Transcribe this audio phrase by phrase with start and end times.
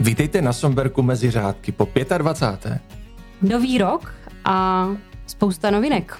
[0.00, 2.82] Vítejte na Somberku mezi řádky po 25.
[3.42, 4.88] Nový rok a
[5.26, 6.18] spousta novinek.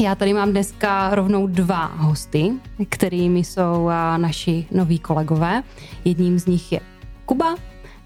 [0.00, 2.50] Já tady mám dneska rovnou dva hosty,
[2.88, 5.62] kterými jsou naši noví kolegové.
[6.04, 6.80] Jedním z nich je
[7.26, 7.56] Kuba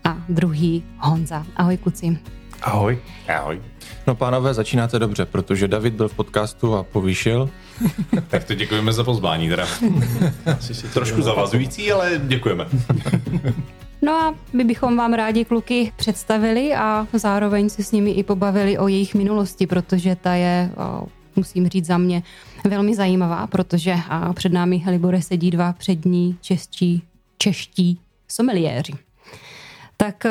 [0.05, 1.47] a druhý Honza.
[1.57, 2.19] Ahoj kluci.
[2.63, 2.99] Ahoj.
[3.37, 3.61] Ahoj.
[4.07, 7.51] No pánové, začínáte dobře, protože David byl v podcastu a povýšil.
[8.29, 9.67] tak to děkujeme za pozvání teda.
[10.93, 12.67] Trošku zavazující, ale děkujeme.
[14.03, 18.79] No a my bychom vám rádi kluky představili a zároveň se s nimi i pobavili
[18.79, 20.71] o jejich minulosti, protože ta je,
[21.37, 22.23] musím říct za mě,
[22.65, 23.97] velmi zajímavá, protože
[24.35, 27.03] před námi Libore sedí dva přední čeští,
[27.39, 28.93] čeští someliéři.
[29.97, 30.27] Tak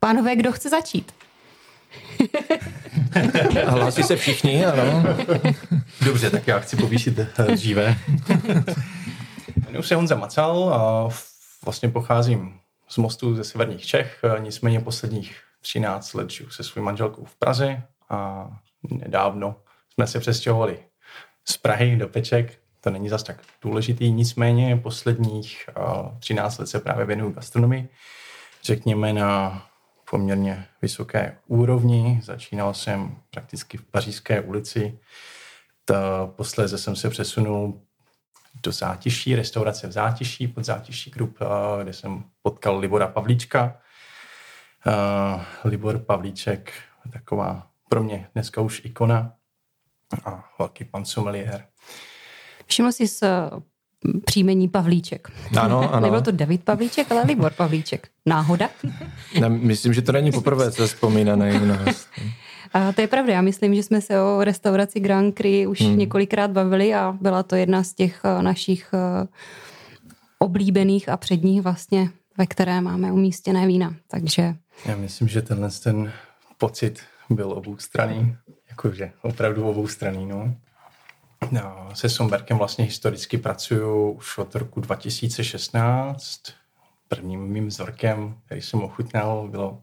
[0.00, 1.12] pánové, kdo chce začít?
[3.66, 5.04] Hlásí se všichni, ano.
[6.04, 7.20] Dobře, tak já chci povýšit
[7.52, 7.96] dříve.
[9.56, 11.08] Jmenuji se Honza Macal a
[11.64, 12.61] vlastně pocházím
[12.92, 17.82] z mostu ze severních Čech, nicméně posledních 13 let žiju se svou manželkou v Praze
[18.10, 18.50] a
[18.90, 19.56] nedávno
[19.92, 20.78] jsme se přestěhovali
[21.44, 22.58] z Prahy do Peček.
[22.80, 25.68] To není zas tak důležitý, nicméně posledních
[26.18, 27.88] 13 let se právě věnuju gastronomii.
[28.62, 29.62] Řekněme na
[30.10, 32.20] poměrně vysoké úrovni.
[32.22, 34.98] Začínal jsem prakticky v Pařížské ulici.
[35.84, 37.80] Ta, posléze jsem se přesunul
[38.62, 41.38] do Zátiší, restaurace v Zátiší, pod Zátiší Group,
[41.82, 43.76] kde jsem potkal Libora Pavlíčka.
[45.64, 46.72] Libor Pavlíček,
[47.12, 49.32] taková pro mě dneska už ikona
[50.24, 51.64] a velký pan sommelier.
[52.66, 53.50] Všiml jsi s
[54.24, 55.28] příjmení Pavlíček.
[55.60, 56.00] Ano, ano.
[56.00, 58.08] Nebyl to David Pavlíček, ale Libor Pavlíček.
[58.26, 58.68] Náhoda?
[59.40, 61.60] Ne, myslím, že to není poprvé, co vzpomínaný
[62.74, 63.32] A to je pravda.
[63.32, 65.98] Já myslím, že jsme se o restauraci Grand Cru už hmm.
[65.98, 69.26] několikrát bavili a byla to jedna z těch eh, našich eh,
[70.38, 73.94] oblíbených a předních vlastně, ve které máme umístěné vína.
[74.08, 74.54] Takže...
[74.86, 76.12] Já myslím, že tenhle ten
[76.58, 77.00] pocit
[77.30, 78.36] byl obou straný.
[78.70, 80.54] Jakože opravdu obou straný, no.
[81.50, 86.40] No, se Somberkem vlastně historicky pracuju už od roku 2016.
[87.08, 89.80] Prvním mým vzorkem, který jsem ochutnal, bylo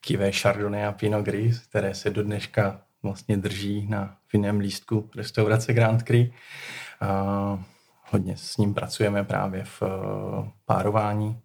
[0.00, 5.72] Kivé Chardonnay a Pinot Gris, které se do dneška vlastně drží na vinném lístku restaurace
[5.72, 6.26] Grand Cru.
[7.00, 7.64] A
[8.10, 11.40] hodně s ním pracujeme právě v eh, párování,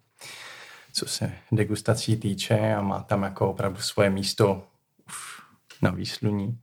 [0.92, 4.62] co se degustací týče a má tam jako opravdu svoje místo
[5.82, 6.60] na výsluní.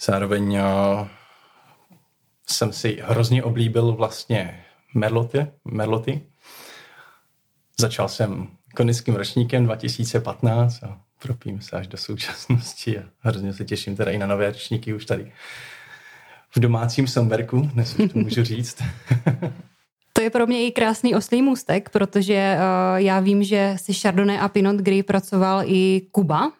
[0.00, 0.62] Zároveň eh,
[2.46, 5.46] jsem si hrozně oblíbil vlastně Merloty.
[5.64, 6.26] Merloty.
[7.80, 13.96] Začal jsem konickým ročníkem 2015 a propím se až do současnosti a hrozně se těším
[13.96, 15.32] teda i na nové ročníky už tady
[16.56, 18.82] v domácím Somberku, dnes už to můžu říct.
[20.12, 24.38] To je pro mě i krásný oslý můstek, protože uh, já vím, že si Chardonnay
[24.40, 26.52] a Pinot Gris pracoval i Kuba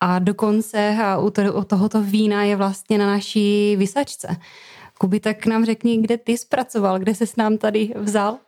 [0.00, 4.36] a dokonce uh, u, to, u tohoto vína je vlastně na naší vysačce.
[4.98, 8.38] Kuby, tak nám řekni, kde ty zpracoval, kde se s nám tady vzal?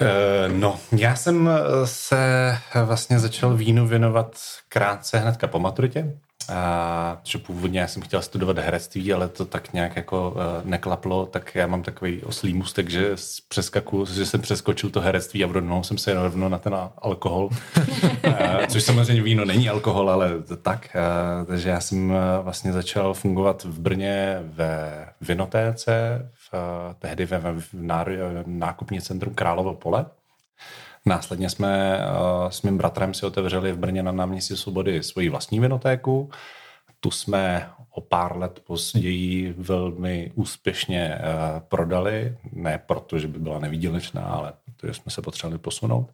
[0.00, 4.36] Eh, no, já jsem eh, se vlastně začal vínu věnovat
[4.68, 6.14] krátce hnedka po maturitě.
[6.52, 11.26] A, že původně já jsem chtěl studovat herectví, ale to tak nějak jako uh, neklaplo,
[11.26, 13.16] tak já mám takový oslý můstek, že
[13.48, 17.44] přeskaku, že jsem přeskočil to herectví a vrodnul jsem se rovno na ten alkohol.
[17.46, 20.30] uh, což samozřejmě víno není alkohol, ale
[20.62, 20.96] tak.
[21.40, 27.40] Uh, takže já jsem uh, vlastně začal fungovat v Brně ve Vinotéce, uh, tehdy ve,
[27.40, 27.74] v
[28.46, 30.06] nákupní centrum Královo pole.
[31.06, 35.60] Následně jsme uh, s mým bratrem si otevřeli v Brně na náměstí Svobody svoji vlastní
[35.60, 36.30] vinotéku.
[37.00, 42.36] Tu jsme o pár let později velmi úspěšně uh, prodali.
[42.52, 46.10] Ne proto, že by byla nevýdělečná, ale protože jsme se potřebovali posunout.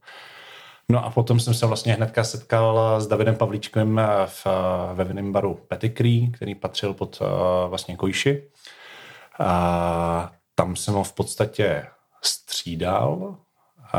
[0.88, 4.46] No a potom jsem se vlastně hnedka setkal s Davidem Pavlíčkem v,
[4.94, 7.22] ve vinném baru Petikrý, který patřil pod
[7.68, 8.42] vlastně Kojši.
[9.38, 11.86] A tam jsem ho v podstatě
[12.22, 13.36] střídal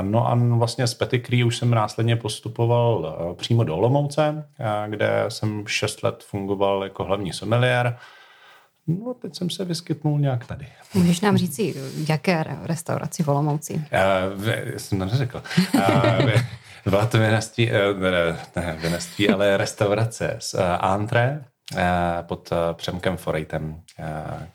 [0.01, 5.25] No a vlastně z Petikrý už jsem následně postupoval eh, přímo do Olomouce, eh, kde
[5.29, 7.97] jsem 6 let fungoval jako hlavní sommelier.
[8.87, 10.67] No teď jsem se vyskytnul nějak tady.
[10.93, 11.59] Můžeš nám říct,
[12.09, 13.73] jaké restauraci v Olomouci?
[13.73, 15.43] Uh, jsem to neřekl.
[15.75, 16.31] Uh,
[16.85, 21.45] byla to věneství, ne, ne věneství, ale restaurace z uh, Antre
[22.21, 23.81] pod Přemkem Forejtem,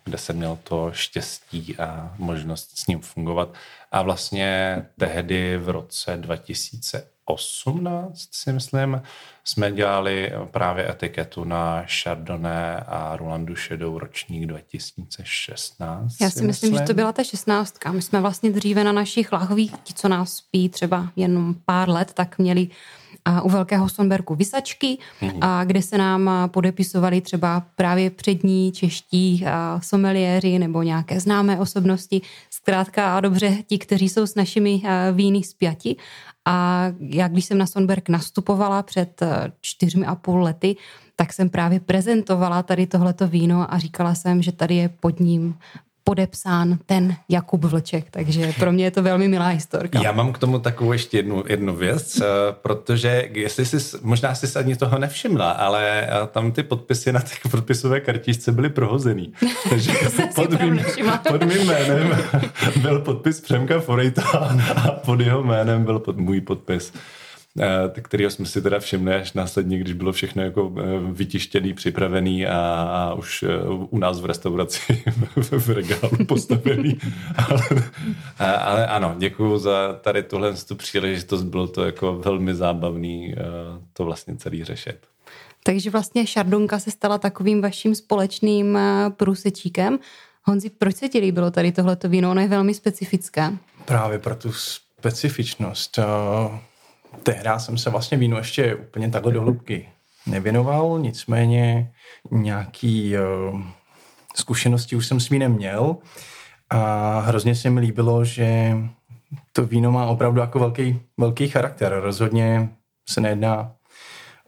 [0.05, 3.55] kde jsem měl to štěstí a možnost s ním fungovat.
[3.93, 9.03] A vlastně tehdy v roce 2018, si myslím,
[9.45, 16.21] jsme dělali právě etiketu na Chardonnay a Rolandu Shadow ročník 2016.
[16.21, 17.75] Já si, si myslím, myslím, že to byla ta 16.
[17.91, 22.13] My jsme vlastně dříve na našich lahvích, ti, co nás spí třeba jenom pár let,
[22.15, 22.69] tak měli
[23.25, 25.31] a u Velkého Sonberku Vysačky, mm.
[25.41, 29.45] a kde se nám podepisovali třeba právě přední čeští
[29.83, 32.21] someliéři nebo nějaké známé osobnosti,
[32.51, 34.83] zkrátka a dobře ti, kteří jsou s našimi
[35.13, 35.97] víny spjati.
[36.45, 39.23] A já, když jsem na Sonberg nastupovala před
[39.61, 40.77] čtyřmi a půl lety,
[41.17, 45.55] tak jsem právě prezentovala tady tohleto víno a říkala jsem, že tady je pod ním
[46.11, 50.01] podepsán ten Jakub Vlček, takže pro mě je to velmi milá historka.
[50.03, 52.25] Já mám k tomu takovou ještě jednu, jednu věc, eh,
[52.63, 57.49] protože jestli jsi, možná jsi ani toho nevšimla, ale eh, tam ty podpisy na té
[57.51, 59.33] podpisové kartičce byly prohozený.
[59.71, 59.93] Takže
[60.35, 60.81] pod mým,
[61.29, 62.19] pod mým jménem
[62.83, 64.23] byl podpis Přemka Forejta
[64.77, 66.93] a pod jeho jménem byl pod můj podpis.
[67.59, 70.83] Eh, kterého jsme si teda všimli až následně, když bylo všechno jako eh,
[71.13, 75.03] vytištěný, připravený a, už eh, u nás v restauraci
[75.37, 76.99] v regálu postavený.
[78.39, 83.35] ale, ale ano, děkuji za tady tuhle tu příležitost, bylo to jako velmi zábavný
[83.93, 84.97] to vlastně celý řešit.
[85.63, 88.79] Takže vlastně Šardonka se stala takovým vaším společným
[89.17, 89.99] průsečíkem.
[90.45, 92.31] Honzi, proč se ti líbilo tady tohleto víno?
[92.31, 93.53] Ono je velmi specifické.
[93.85, 95.99] Právě pro tu specifičnost
[97.23, 99.89] tehdy jsem se vlastně vínu ještě úplně takhle do hloubky
[100.27, 101.93] nevěnoval, nicméně
[102.31, 103.63] nějaký uh,
[104.37, 105.97] zkušenosti už jsem s vínem měl
[106.71, 108.77] a hrozně se mi líbilo, že
[109.53, 112.01] to víno má opravdu jako velký, velký charakter.
[112.01, 112.69] Rozhodně
[113.09, 113.73] se nejedná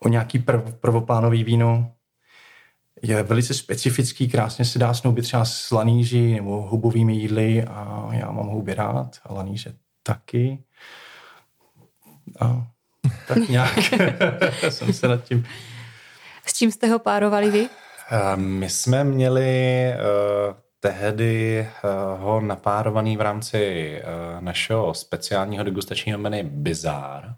[0.00, 1.92] o nějaký prv, prvoplánový víno.
[3.02, 8.30] Je velice specifický, krásně se dá snoubit třeba s laníži nebo hubovými jídly a já
[8.30, 10.64] mám houby rád a laníže taky.
[12.40, 12.66] A
[13.28, 13.78] tak nějak
[14.68, 15.46] jsem se nad tím...
[16.46, 17.68] S čím jste ho párovali vy?
[18.36, 26.38] My jsme měli uh, tehdy uh, ho napárovaný v rámci uh, našeho speciálního degustačního menu
[26.44, 27.34] Bizar,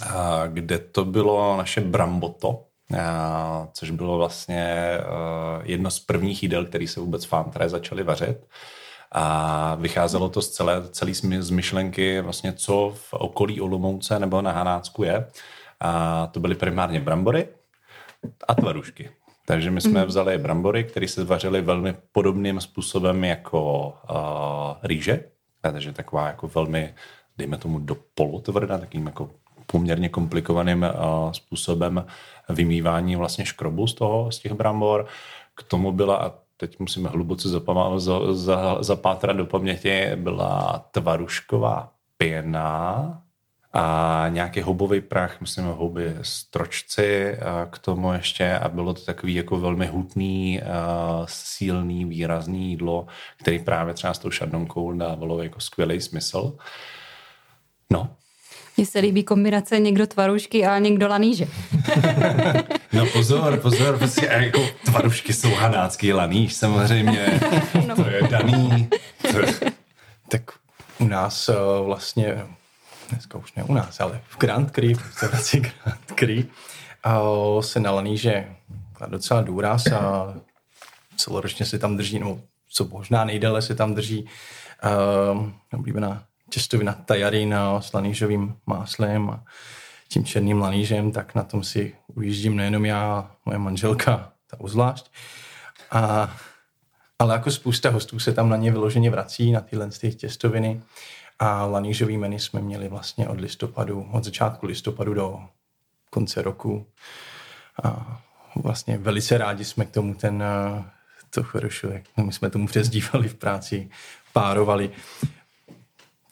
[0.00, 0.10] uh,
[0.46, 2.58] kde to bylo naše bramboto, uh,
[3.72, 8.46] což bylo vlastně uh, jedno z prvních jídel, který se vůbec v Fantre začali vařit.
[9.12, 14.52] A vycházelo to z celé, celý z myšlenky, vlastně co v okolí Olomouce nebo na
[14.52, 15.26] Hanácku je.
[15.80, 17.48] A to byly primárně brambory
[18.48, 19.10] a tvarušky.
[19.46, 20.06] Takže my jsme mm.
[20.06, 25.24] vzali brambory, které se vařily velmi podobným způsobem jako uh, rýže.
[25.60, 26.94] Takže taková jako velmi,
[27.38, 29.30] dejme tomu do polotvrdá, takým jako
[29.66, 32.06] poměrně komplikovaným uh, způsobem
[32.48, 35.06] vymývání vlastně škrobu z toho, z těch brambor.
[35.54, 43.22] K tomu byla, teď musíme hluboce zapamá, za, za, zapátrat do paměti, byla tvarušková pěna
[43.72, 47.38] a nějaký houbový prach, myslím houby stročci
[47.70, 50.60] k tomu ještě a bylo to takový jako velmi hutný,
[51.24, 53.06] silný, výrazný jídlo,
[53.40, 56.56] který právě třeba s tou šardonkou dávalo jako skvělý smysl.
[57.92, 58.16] No,
[58.78, 61.46] mně se líbí kombinace někdo tvarušky a někdo laníže.
[62.92, 67.40] no pozor, pozor, prostě jako tvarušky jsou hanácký laníž samozřejmě,
[67.86, 67.96] no.
[67.96, 68.88] to je daný.
[70.28, 70.42] tak
[70.98, 72.46] u nás uh, vlastně,
[73.10, 76.42] dneska už ne u nás, ale v Grand Cru, v restauraci Grand Cru,
[77.06, 78.46] uh, se na laníže
[79.06, 80.34] docela důraz a
[81.16, 82.40] celoročně se tam drží, nebo
[82.70, 84.28] co možná nejdéle se tam drží
[85.34, 89.44] uh, oblíbená těstovina tajarina s lanížovým máslem a
[90.08, 95.10] tím černým lanížem, tak na tom si ujíždím nejenom já, moje manželka, ta uzvlášť.
[95.90, 96.30] A,
[97.18, 100.82] ale jako spousta hostů se tam na ně vyloženě vrací, na tyhle těch těstoviny.
[101.38, 105.40] A lanížový menu jsme měli vlastně od listopadu, od začátku listopadu do
[106.10, 106.86] konce roku.
[107.84, 108.20] A
[108.56, 110.44] vlastně velice rádi jsme k tomu ten
[111.30, 113.90] to chorošu, jak my jsme tomu přezdívali v práci,
[114.32, 114.90] párovali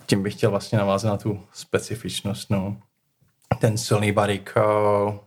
[0.07, 2.51] tím bych chtěl vlastně navázat na tu specifičnost.
[2.51, 2.77] No.
[3.61, 5.19] Ten silný barik, eh,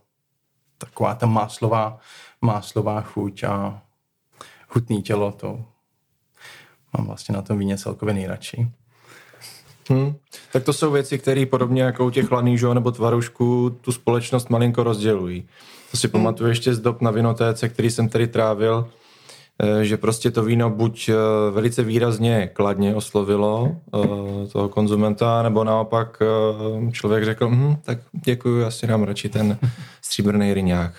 [0.78, 1.98] taková ta máslová,
[2.40, 3.82] máslová chuť a
[4.68, 5.64] hutný tělo, to
[6.96, 8.68] mám vlastně na tom víně celkově nejradši.
[9.88, 10.14] Hmm.
[10.52, 14.82] Tak to jsou věci, které podobně jako u těch lanížů nebo tvarušků tu společnost malinko
[14.82, 15.48] rozdělují.
[15.90, 16.12] To si hmm.
[16.12, 18.90] pamatuju ještě z dob na vinotéce, který jsem tady trávil,
[19.82, 21.14] že prostě to víno buď eh,
[21.50, 26.22] velice výrazně kladně oslovilo eh, toho konzumenta, nebo naopak
[26.92, 29.58] člověk řekl, hm, tak děkuji, já si dám radši ten
[30.02, 30.94] stříbrný ryňák.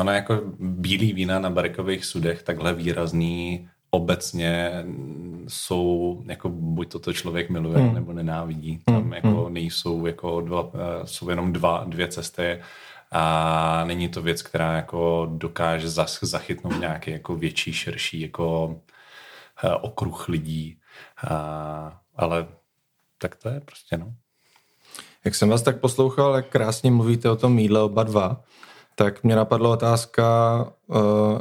[0.00, 4.70] Ono jako bílý vína na barikových sudech takhle výrazný obecně
[5.48, 7.94] jsou, jako buď toto člověk miluje, hmm.
[7.94, 8.80] nebo nenávidí.
[8.84, 9.12] Tam hmm.
[9.12, 9.54] jako hmm.
[9.54, 10.70] nejsou jako dva,
[11.04, 12.58] jsou jenom dva, dvě cesty
[13.18, 15.88] a není to věc, která jako dokáže
[16.22, 18.76] zachytnout nějaký jako větší, širší jako
[19.64, 20.78] eh, okruh lidí.
[21.28, 22.46] A, ale
[23.18, 24.12] tak to je prostě, no.
[25.24, 28.44] Jak jsem vás tak poslouchal, jak krásně mluvíte o tom jídle oba dva,
[28.94, 30.24] tak mě napadla otázka,
[30.90, 30.94] eh,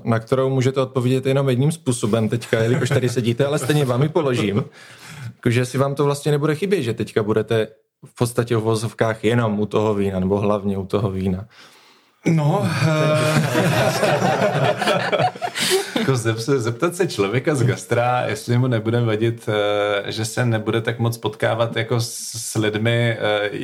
[0.04, 4.10] na kterou můžete odpovědět jenom jedním způsobem teďka, jelikož tady sedíte, ale stejně vám ji
[4.10, 4.64] položím.
[5.50, 7.68] že si vám to vlastně nebude chybět, že teďka budete
[8.06, 11.46] v podstatě v vozovkách jenom u toho vína, nebo hlavně u toho vína.
[12.28, 12.68] No, uh,
[16.00, 16.16] jako
[16.58, 19.54] zeptat se člověka z gastra, jestli mu nebude vadit, uh,
[20.06, 23.60] že se nebude tak moc potkávat jako s, s lidmi, uh,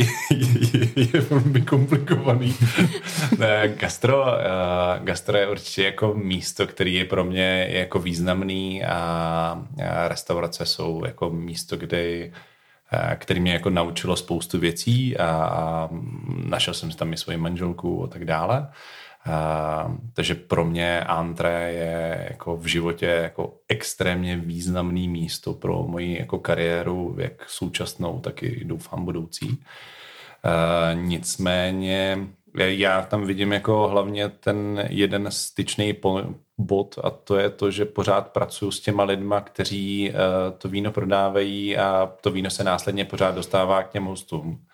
[1.13, 2.55] je, velmi komplikovaný.
[3.79, 8.95] gastro, uh, gastro je určitě jako místo, který je pro mě jako významný a,
[9.89, 12.31] a restaurace jsou jako místo, kde Eh,
[13.15, 15.89] který mě jako naučilo spoustu věcí a, a
[16.45, 18.67] našel jsem tam i svoji manželku a tak dále.
[19.25, 25.83] A, eh, takže pro mě antre je jako v životě jako extrémně významný místo pro
[25.83, 29.63] moji jako kariéru, jak současnou, tak i doufám budoucí.
[30.43, 32.27] A, eh, nicméně
[32.57, 35.95] já tam vidím jako hlavně ten jeden styčný
[36.57, 40.15] bod a to je to, že pořád pracuji s těma lidma, kteří uh,
[40.57, 44.65] to víno prodávají a to víno se následně pořád dostává k těm hostům.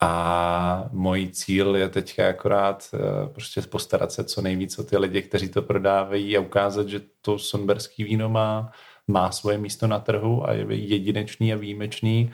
[0.00, 5.22] A můj cíl je teďka akorát uh, prostě postarat se co nejvíc o ty lidi,
[5.22, 8.72] kteří to prodávají a ukázat, že to sonberský víno má,
[9.08, 12.32] má svoje místo na trhu a je jedinečný a výjimečný.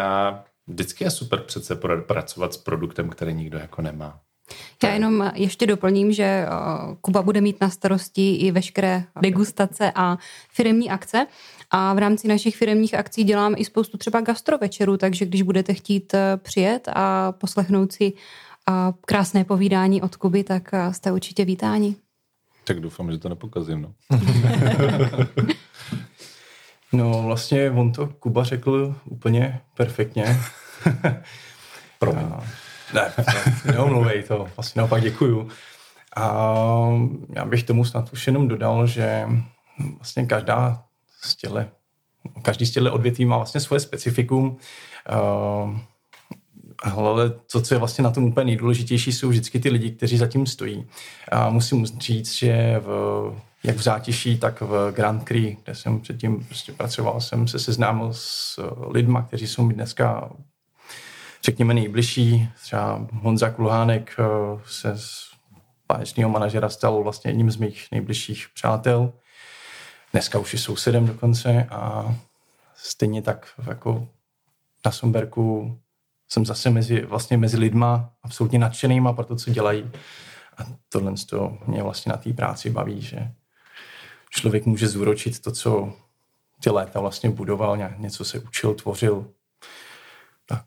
[0.00, 4.20] A vždycky je super přece pracovat s produktem, který nikdo jako nemá.
[4.82, 6.46] Já jenom ještě doplním, že
[7.00, 10.18] Kuba bude mít na starosti i veškeré degustace a
[10.52, 11.26] firmní akce.
[11.70, 16.14] A v rámci našich firmních akcí dělám i spoustu třeba gastrovečerů, takže když budete chtít
[16.14, 18.12] eh, přijet a poslechnout si
[19.06, 21.96] krásné povídání od Kuby, tak jste určitě vítáni.
[22.64, 23.82] Tak doufám, že to nepokazím.
[23.82, 23.94] No,
[26.92, 30.40] no vlastně on to Kuba řekl úplně perfektně.
[31.98, 32.12] Pro
[32.94, 33.12] ne,
[33.64, 35.48] neomluvej to, vlastně naopak děkuju.
[36.16, 36.44] A
[37.36, 39.26] já bych tomu snad už jenom dodal, že
[39.96, 40.84] vlastně každá
[41.22, 41.68] z těle,
[42.42, 44.56] každý z těle odvětví má vlastně svoje specifikum.
[46.82, 50.46] Ale to, co je vlastně na tom úplně nejdůležitější, jsou vždycky ty lidi, kteří zatím
[50.46, 50.86] stojí.
[51.32, 56.44] A musím říct, že v, jak v zátiší, tak v Grand Cru, kde jsem předtím
[56.44, 58.58] prostě pracoval, jsem se seznámil s
[58.90, 60.30] lidma, kteří jsou mi dneska
[61.44, 62.48] řekněme, nejbližší.
[62.62, 64.24] Třeba Honza Kulhánek eh,
[64.66, 65.30] se z
[65.88, 69.12] báječného manažera stal vlastně jedním z mých nejbližších přátel.
[70.12, 72.14] Dneska už je sousedem dokonce a
[72.76, 74.08] stejně tak jako
[74.84, 75.78] na Somberku
[76.28, 79.90] jsem zase mezi, vlastně mezi lidma absolutně nadšenýma pro to, co dělají.
[80.58, 83.30] A tohle to mě vlastně na té práci baví, že
[84.30, 85.92] člověk může zúročit to, co
[86.62, 89.26] ty léta vlastně budoval, něco se učil, tvořil.
[90.46, 90.64] Tak.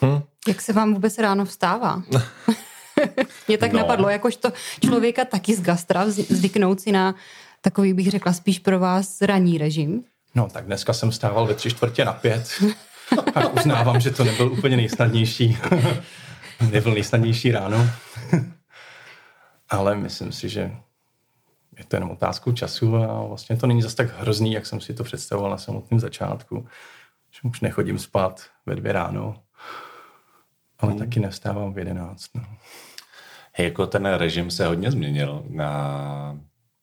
[0.00, 0.22] Hmm.
[0.48, 2.02] Jak se vám vůbec ráno vstává?
[3.48, 3.78] Mě tak no.
[3.78, 4.52] napadlo, jakožto
[4.84, 7.14] člověka taky z gastra, zvyknout si na
[7.60, 10.04] takový, bych řekla, spíš pro vás ranní režim.
[10.34, 12.48] No, tak dneska jsem stával ve tři čtvrtě na pět.
[13.34, 15.58] A uznávám, že to nebyl úplně nejsnadnější.
[16.70, 17.90] nebyl nejsnadnější ráno.
[19.68, 20.72] Ale myslím si, že
[21.78, 24.94] je to jenom otázkou času a vlastně to není zase tak hrozný, jak jsem si
[24.94, 26.66] to představoval na samotném začátku.
[27.30, 29.34] Že už nechodím spát ve dvě ráno,
[30.78, 30.98] ale hmm.
[30.98, 32.26] taky nevstávám v 11.
[32.34, 32.42] No.
[33.58, 35.44] Jako ten režim se hodně změnil.
[35.64, 36.38] A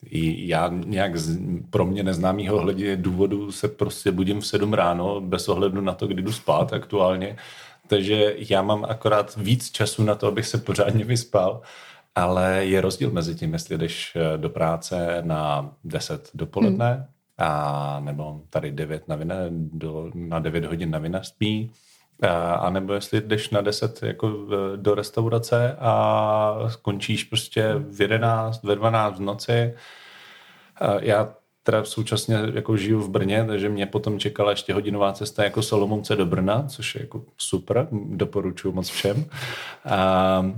[0.05, 5.22] i já nějak z, pro mě neznámýho hledě důvodu se prostě budím v 7 ráno
[5.22, 7.38] bez ohledu na to, kdy jdu spát aktuálně.
[7.88, 11.62] Takže já mám akorát víc času na to, abych se pořádně vyspal.
[12.19, 17.05] Ale je rozdíl mezi tím, jestli jdeš eh, do práce na 10 dopoledne hmm.
[17.38, 21.71] a nebo tady 9 na, vina, do, na 9 hodin na vinařství
[22.59, 28.75] a nebo jestli jdeš na 10 jako do restaurace a skončíš prostě v 11, ve
[28.75, 29.73] 12 v noci.
[30.99, 31.33] Já
[31.63, 36.15] teda současně jako žiju v Brně, takže mě potom čekala ještě hodinová cesta jako Solomouce
[36.15, 39.25] do Brna, což je jako super, doporučuji moc všem.
[39.85, 40.51] A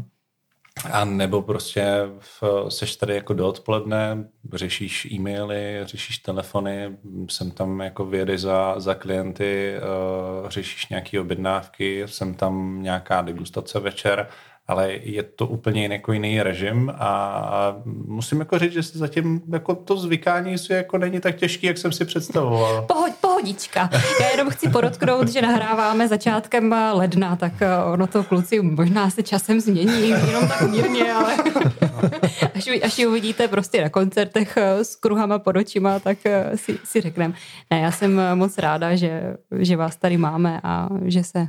[0.92, 1.86] a nebo prostě
[2.20, 6.98] v, seš tady jako do odpoledne, řešíš e-maily, řešíš telefony,
[7.30, 9.74] jsem tam jako vědy za, za klienty,
[10.44, 14.28] uh, řešíš nějaké objednávky, jsem tam nějaká degustace večer
[14.68, 19.75] ale je to úplně jiný, jako jiný režim a musím jako říct, že zatím jako
[19.75, 22.82] to zvykání si jako není tak těžký, jak jsem si představoval.
[22.88, 23.89] Pohod, pohodička.
[24.22, 29.24] Já jenom chci podotknout, že nahráváme začátkem ledna, tak eh, ono to kluci možná se
[29.24, 31.36] časem změní, jenom tak mírně, ale...
[32.56, 36.80] až, až ji uvidíte prostě na koncertech eh, s kruhama pod očima, tak eh, si,
[36.84, 37.34] si řekneme.
[37.72, 41.48] Ne, já jsem moc ráda, že, že vás tady máme a že se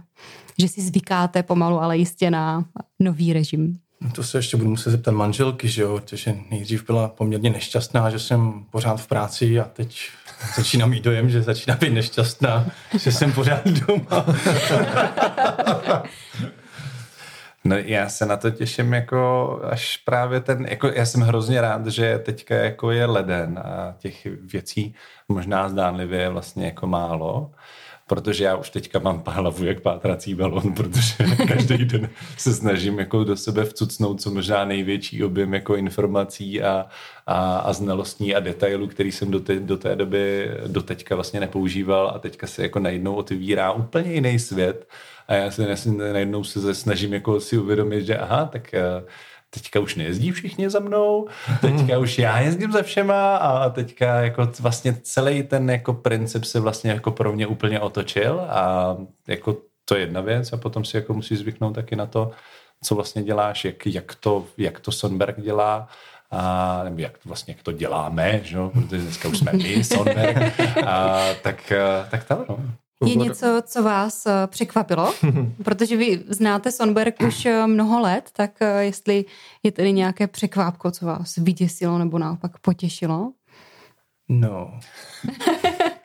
[0.58, 2.64] že si zvykáte pomalu, ale jistě na
[3.00, 3.78] nový režim.
[4.00, 8.10] No to se ještě budu muset zeptat manželky, že jo, protože nejdřív byla poměrně nešťastná,
[8.10, 10.08] že jsem pořád v práci a teď
[10.56, 12.66] začínám mít dojem, že začíná být nešťastná,
[12.98, 14.26] že jsem pořád doma.
[17.64, 21.86] No já se na to těším jako až právě ten, jako já jsem hrozně rád,
[21.86, 24.94] že teďka jako je leden a těch věcí
[25.28, 27.50] možná zdánlivě je vlastně jako málo
[28.12, 31.14] protože já už teďka mám hlavu jak pátrací balon, protože
[31.48, 36.86] každý den se snažím jako do sebe vcucnout co možná největší objem jako informací a,
[37.26, 41.40] a, a znalostní a detailů, který jsem do, te, do té doby do teďka vlastně
[41.40, 44.88] nepoužíval a teďka se jako najednou otevírá úplně jiný svět.
[45.28, 45.76] A já se
[46.12, 49.04] najednou se snažím jako si uvědomit, že aha, tak eh,
[49.54, 51.28] teďka už nejezdí všichni za mnou,
[51.60, 56.60] teďka už já jezdím za všema a teďka jako vlastně celý ten jako princip se
[56.60, 58.96] vlastně jako pro mě úplně otočil a
[59.28, 62.30] jako to je jedna věc a potom si jako musí zvyknout taky na to,
[62.82, 65.88] co vlastně děláš, jak, jak, to, jak to Sonberg dělá,
[66.30, 68.58] a, nebo jak to vlastně jak to děláme, že?
[68.72, 71.72] protože dneska už jsme my, Sonberg, a, tak,
[72.10, 72.58] tak to, no.
[73.06, 75.14] Je něco, co vás eh, překvapilo?
[75.64, 79.24] Protože vy znáte Sonberg už eh, mnoho let, tak eh, jestli
[79.62, 83.32] je tedy nějaké překvápko, co vás vyděsilo nebo naopak potěšilo?
[84.28, 84.80] No.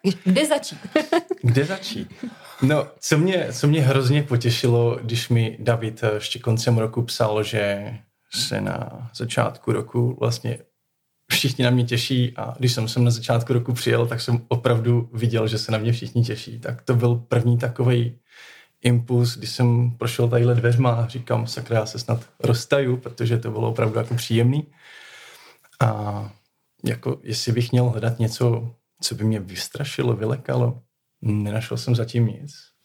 [0.23, 0.79] Kde začít?
[1.41, 2.13] Kde začít?
[2.61, 7.93] No, co mě, co mě hrozně potěšilo, když mi David ještě koncem roku psal, že
[8.33, 10.59] se na začátku roku vlastně
[11.31, 15.09] všichni na mě těší a když jsem sem na začátku roku přijel, tak jsem opravdu
[15.13, 16.59] viděl, že se na mě všichni těší.
[16.59, 18.19] Tak to byl první takový
[18.81, 23.51] impuls, když jsem prošel tadyhle dveřma a říkám, sakra, já se snad roztaju, protože to
[23.51, 24.67] bylo opravdu jako příjemný.
[25.81, 26.31] A
[26.85, 30.81] jako jestli bych měl hledat něco, co by mě vystrašilo, vylekalo,
[31.21, 32.76] nenašel jsem zatím nic.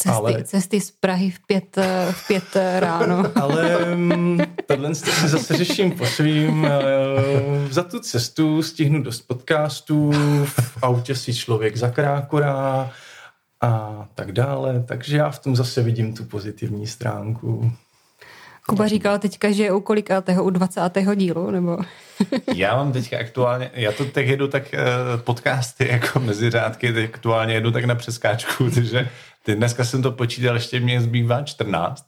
[0.00, 0.44] Cesty, ale...
[0.44, 1.76] cesty z Prahy v pět,
[2.10, 3.24] v pět ráno.
[3.42, 6.64] ale mm, tohle si zase řeším po svým.
[6.66, 10.12] Eh, za tu cestu stihnu dost podcastů,
[10.44, 12.90] v autě si člověk zakrákorá
[13.60, 14.84] a tak dále.
[14.86, 17.72] Takže já v tom zase vidím tu pozitivní stránku.
[18.68, 20.80] Kuba říkal teďka, že je u kolikátého, u 20.
[21.14, 21.78] dílu, nebo?
[22.54, 27.14] já mám teďka aktuálně, já to teď jedu tak uh, podcasty jako mezi řádky, teď
[27.14, 29.08] aktuálně jedu tak na přeskáčku, takže
[29.54, 32.06] dneska jsem to počítal, ještě mě zbývá 14,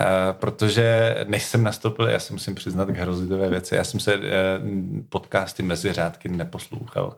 [0.00, 4.00] uh, eh, protože než jsem nastoupil, já si musím přiznat k hrozlivé věci, já jsem
[4.00, 4.22] se uh,
[5.08, 7.16] podcasty mezi řádky neposlouchal.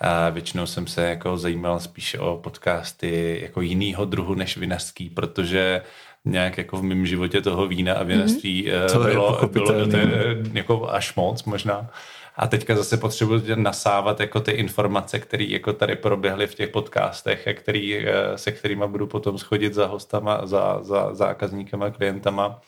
[0.00, 5.82] A většinou jsem se jako zajímal spíš o podcasty jako jinýho druhu než vinařský, protože
[6.24, 9.04] nějak jako v mém životě toho vína a vinařství mm-hmm.
[9.04, 9.96] bylo, bylo to,
[10.52, 11.90] jako až moc možná.
[12.36, 17.48] A teďka zase potřebuji nasávat jako ty informace, které jako tady proběhly v těch podcastech,
[17.48, 22.60] a který, eh, se kterými budu potom schodit za hostama, za, za zákazníkama, klientama.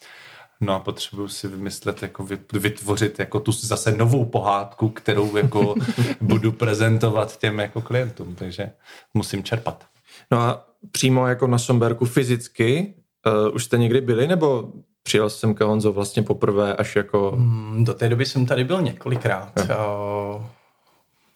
[0.62, 5.74] No a potřebuji si vymyslet, jako vytvořit jako tu zase novou pohádku, kterou jako
[6.20, 8.70] budu prezentovat těm jako klientům, takže
[9.14, 9.86] musím čerpat.
[10.30, 12.94] No a přímo jako na Somberku fyzicky
[13.26, 14.72] uh, už jste někdy byli, nebo
[15.02, 17.30] Přijel jsem ke Honzo vlastně poprvé až jako...
[17.30, 19.52] Hmm, do té doby jsem tady byl několikrát.
[19.68, 20.50] No.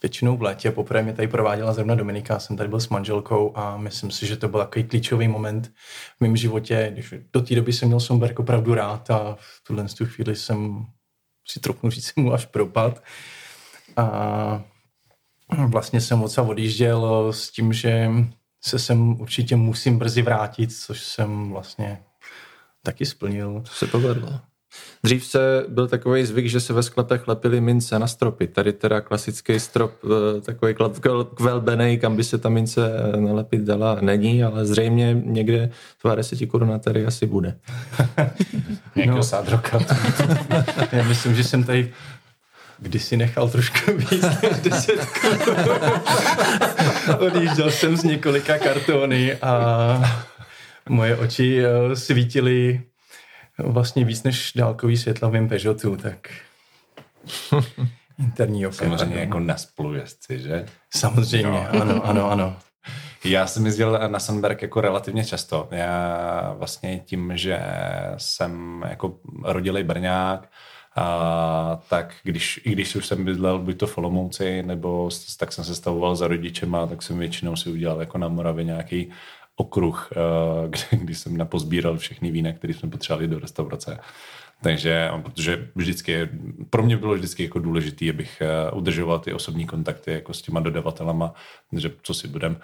[0.02, 3.76] Většinou v létě, poprvé mě tady prováděla zrovna Dominika, jsem tady byl s manželkou a
[3.76, 5.72] myslím si, že to byl takový klíčový moment
[6.16, 6.90] v mém životě.
[6.92, 10.86] Když do té doby jsem měl Somberg opravdu rád a v tuhle tu chvíli jsem
[11.48, 13.02] si trochu říct mu až propad.
[13.96, 14.62] A
[15.66, 18.10] vlastně jsem moc odjížděl s tím, že
[18.60, 22.02] se sem určitě musím brzy vrátit, což jsem vlastně
[22.82, 23.60] taky splnil.
[23.60, 24.40] To se povedlo.
[25.04, 28.46] Dřív se byl takový zvyk, že se ve sklepech lepily mince na stropy.
[28.46, 30.74] Tady teda klasický strop, eh, takový
[31.34, 36.46] kvelbený, kam by se ta mince eh, nalepit dala, není, ale zřejmě někde tvá deseti
[36.78, 37.56] tady asi bude.
[38.96, 39.22] Jako no.
[39.22, 39.78] sádroka.
[40.92, 41.92] Já myslím, že jsem tady
[42.78, 45.06] kdysi nechal trošku víc než deset
[47.18, 50.02] Odjížděl jsem z několika kartony a
[50.88, 52.82] moje oči eh, svítily
[53.58, 56.28] vlastně víc než dálkový světla v mém Peugeotu, tak
[58.18, 58.76] interní oka.
[58.76, 60.66] Samozřejmě jako na spolujezdci, že?
[60.94, 61.82] Samozřejmě, no.
[61.82, 62.56] ano, ano, ano.
[63.24, 65.68] Já jsem jezdil na Sandberg jako relativně často.
[65.70, 67.60] Já vlastně tím, že
[68.16, 70.48] jsem jako rodilej Brňák,
[70.98, 75.64] a tak když, i když už jsem bydlel buď to v Olomouci, nebo tak jsem
[75.64, 79.10] se stavoval za rodičema, tak jsem většinou si udělal jako na Moravě nějaký
[79.56, 80.10] okruh,
[80.68, 83.98] kde, když jsem napozbíral všechny vína, které jsme potřebovali do restaurace.
[84.62, 86.28] Takže, protože vždycky,
[86.70, 90.60] pro mě bylo vždycky jako důležité, abych eh, udržoval ty osobní kontakty jako s těma
[90.60, 91.34] dodavatelama,
[91.72, 92.56] že co si budem,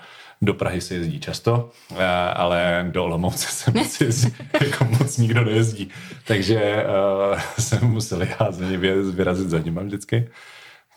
[0.43, 5.45] do Prahy se jezdí často, eh, ale do Olomouce se moc, jezdí, jako moc nikdo
[5.45, 5.89] nejezdí.
[6.27, 6.85] Takže
[7.33, 8.79] uh, jsem musel já za ně
[9.13, 10.29] vyrazit za nima vždycky.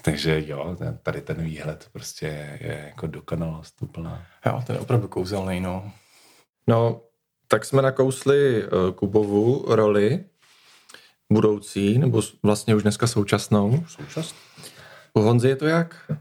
[0.06, 2.26] Takže jo, tady ten výhled prostě
[2.62, 4.24] je jako dokonalost úplná.
[4.46, 5.92] Jo, ten je opravdu kouzelný, no.
[6.68, 7.02] No,
[7.48, 10.26] tak jsme nakousli uh, Kubovu roli
[11.34, 13.84] budoucí, nebo vlastně už dneska současnou.
[13.88, 14.38] Současnou.
[15.14, 16.12] U Honzy je to jak?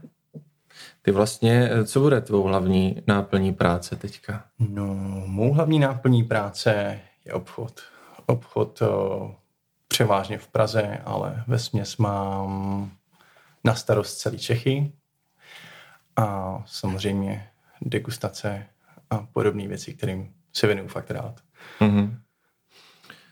[1.01, 4.45] Ty vlastně, co bude tvou hlavní náplní práce teďka?
[4.59, 4.95] No,
[5.25, 7.81] mou hlavní náplní práce je obchod.
[8.25, 9.35] Obchod o,
[9.87, 12.91] převážně v Praze, ale ve směs mám
[13.65, 14.91] na starost celý Čechy
[16.15, 17.49] a samozřejmě
[17.81, 18.65] degustace
[19.09, 21.41] a podobné věci, kterým se věnuju fakt rád.
[21.79, 22.17] Mm-hmm.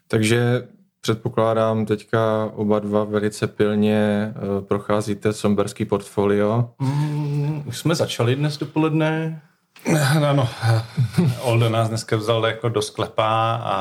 [0.07, 0.67] Takže
[1.03, 6.69] Předpokládám, teďka oba dva velice pilně uh, procházíte somberský portfolio.
[6.79, 9.41] Mm, už jsme začali dnes dopoledne.
[10.19, 10.49] No, no.
[11.41, 13.75] Oldo nás dneska vzal jako do sklepa a,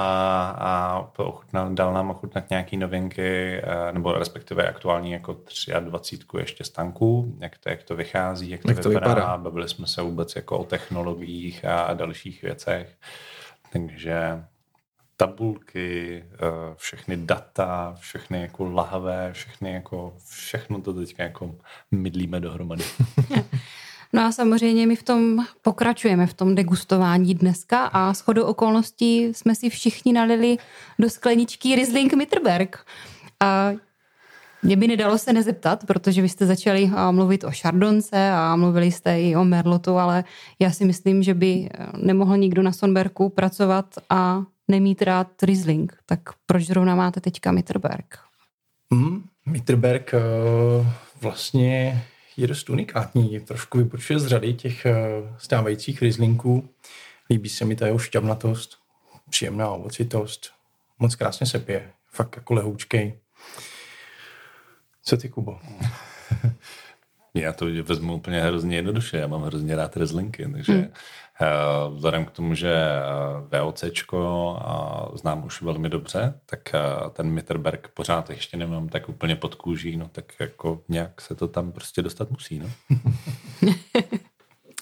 [0.59, 5.37] a ochutnal, dal nám ochutnat nějaký novinky, eh, nebo respektive aktuální jako
[5.81, 9.09] 23 ještě stanků, jak to, jak to vychází, jak to, jak to vypadá.
[9.09, 9.37] vypadá.
[9.37, 12.97] Bavili jsme se vůbec jako o technologiích a, a dalších věcech.
[13.73, 14.45] Takže
[15.17, 21.55] tabulky, eh, všechny data, všechny jako lahvé, všechny jako, všechno to teďka jako
[21.91, 22.85] mydlíme dohromady.
[24.13, 29.23] No a samozřejmě my v tom pokračujeme, v tom degustování dneska a s chodou okolností
[29.25, 30.57] jsme si všichni nalili
[30.99, 32.87] do skleničky Riesling Mitterberg.
[33.41, 33.73] A
[34.63, 39.21] mě by nedalo se nezeptat, protože vy jste začali mluvit o Chardonce a mluvili jste
[39.21, 40.25] i o Merlotu, ale
[40.59, 46.21] já si myslím, že by nemohl nikdo na Sonberku pracovat a nemít rád Riesling, tak
[46.47, 48.19] proč zrovna máte teďka Mitterberg?
[48.91, 50.87] Mm, Mitterberg uh,
[51.21, 52.03] vlastně
[52.37, 56.69] je dost unikátní, trošku vypočuje z řady těch uh, stávajících Rieslinků.
[57.31, 58.79] Líbí se mi ta jeho šťavnatost,
[59.31, 60.51] příjemná ovocitost,
[60.99, 63.19] moc krásně se pije, fakt jako lehoučkej.
[65.03, 65.61] Co ty, Kubo?
[67.35, 69.17] Já to vezmu úplně hrozně jednoduše.
[69.17, 70.89] Já mám hrozně rád rezlinky, takže hmm.
[71.97, 72.75] vzhledem k tomu, že
[73.51, 73.85] eh, VOC
[75.15, 76.81] znám už velmi dobře, tak eh,
[77.13, 81.49] ten Mitterberg pořád ještě nemám tak úplně pod kůží, no tak jako nějak se to
[81.49, 82.71] tam prostě dostat musí, no.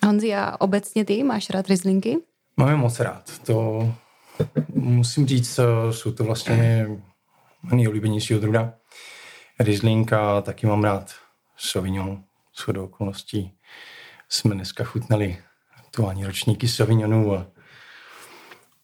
[0.07, 2.19] Honzi, a obecně ty máš rád rezlinky?
[2.57, 3.39] Mám je moc rád.
[3.47, 3.89] To
[4.75, 5.61] musím říct,
[5.91, 6.89] jsou to vlastně
[7.73, 8.75] nejoblíbenější odruda.
[9.61, 11.15] Riesling a taky mám rád
[11.57, 12.25] Sauvignon
[12.57, 13.53] shodou okolností
[14.29, 15.39] jsme dneska chutnali
[15.77, 17.47] aktuální ročníky Sauvignonů a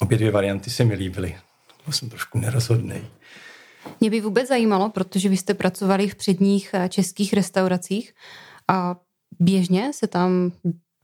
[0.00, 1.36] obě dvě varianty se mi líbily.
[1.84, 3.06] Byl jsem trošku nerozhodný.
[4.00, 8.14] Mě by vůbec zajímalo, protože vy jste pracovali v předních eh, českých restauracích
[8.68, 8.96] a
[9.40, 10.52] běžně se tam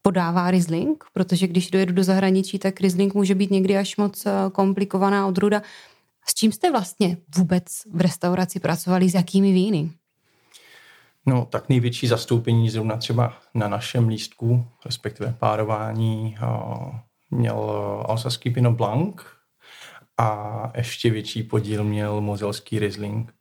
[0.02, 4.30] podává Riesling, protože když dojedu do zahraničí, tak Riesling může být někdy až moc eh,
[4.52, 5.62] komplikovaná odruda.
[6.26, 9.90] S čím jste vlastně vůbec v restauraci pracovali, s jakými víny?
[11.26, 16.36] No, tak největší zastoupení zrovna třeba na našem lístku, respektive párování,
[17.30, 17.56] měl
[18.08, 19.14] alsaský Pinot Blanc
[20.18, 23.34] a ještě větší podíl měl mozelský Riesling.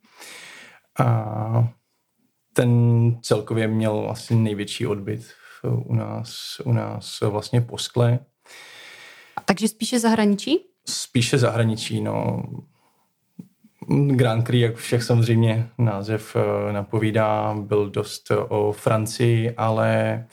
[0.99, 1.69] A
[2.53, 2.71] ten
[3.21, 8.19] celkově měl asi největší odbyt u nás, u nás vlastně po skle.
[9.45, 10.59] Takže spíše zahraničí?
[10.87, 12.43] Spíše zahraničí, no.
[13.89, 20.23] Grand Prix, jak všech samozřejmě název eh, napovídá, byl dost o Francii, ale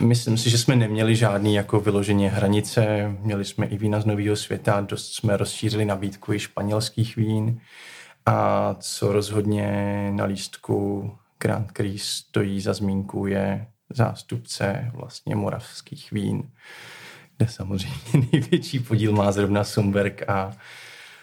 [0.00, 3.14] myslím si, že jsme neměli žádný jako vyloženě hranice.
[3.20, 7.60] Měli jsme i vína z Nového světa, dost jsme rozšířili nabídku i španělských vín.
[8.26, 16.50] A co rozhodně na lístku Grand Prix stojí za zmínku je zástupce vlastně moravských vín,
[17.36, 20.52] kde samozřejmě největší podíl má zrovna Sumberg a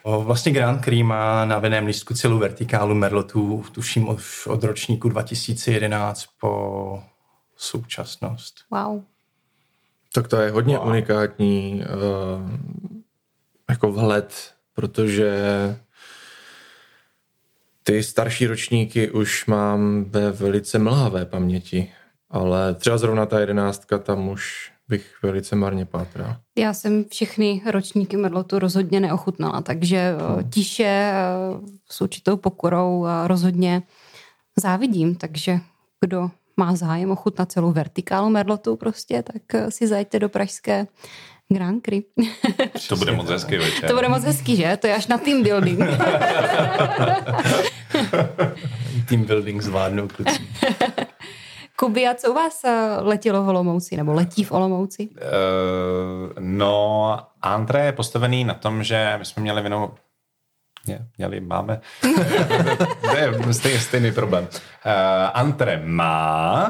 [0.04, 6.26] Vlastně Grand Prix má na veném lístku celou vertikálu Merlotů, tuším už od ročníku 2011
[6.40, 7.04] po
[7.56, 8.56] současnost.
[8.72, 9.02] Wow.
[10.14, 10.88] Tak to je hodně wow.
[10.88, 12.52] unikátní uh,
[13.70, 15.32] jako vhled, protože
[17.84, 21.92] ty starší ročníky už mám ve velice mlhavé paměti,
[22.30, 26.36] ale třeba zrovna ta jedenáctka tam už bych velice marně pátral.
[26.58, 30.50] Já jsem všechny ročníky Merlotu rozhodně neochutnala, takže hmm.
[30.50, 31.14] tiše eh,
[31.90, 33.84] s určitou pokorou rozhodně
[34.60, 35.60] závidím, takže
[36.02, 40.88] kdo má zájem ochutnat celou vertikálu Merlotu prostě, tak eh, si zajďte do pražské
[41.50, 42.04] Grand Cry.
[42.90, 43.90] to bude moc hezký večer.
[43.90, 44.78] to bude moc hezký, že?
[44.78, 45.80] To je až na team building.
[49.10, 50.48] team building zvládnou kluci.
[51.82, 55.10] Kuby, a co u vás eh, letělo v Olomouci, nebo letí v Olomouci?
[55.10, 55.18] Uh,
[56.40, 59.92] no, Antre je postavený na tom, že my jsme měli vinou
[60.88, 61.82] Ne, měli, máme.
[63.02, 64.44] to je stejný, stejný problém.
[64.44, 64.52] Uh,
[65.34, 66.68] Antre má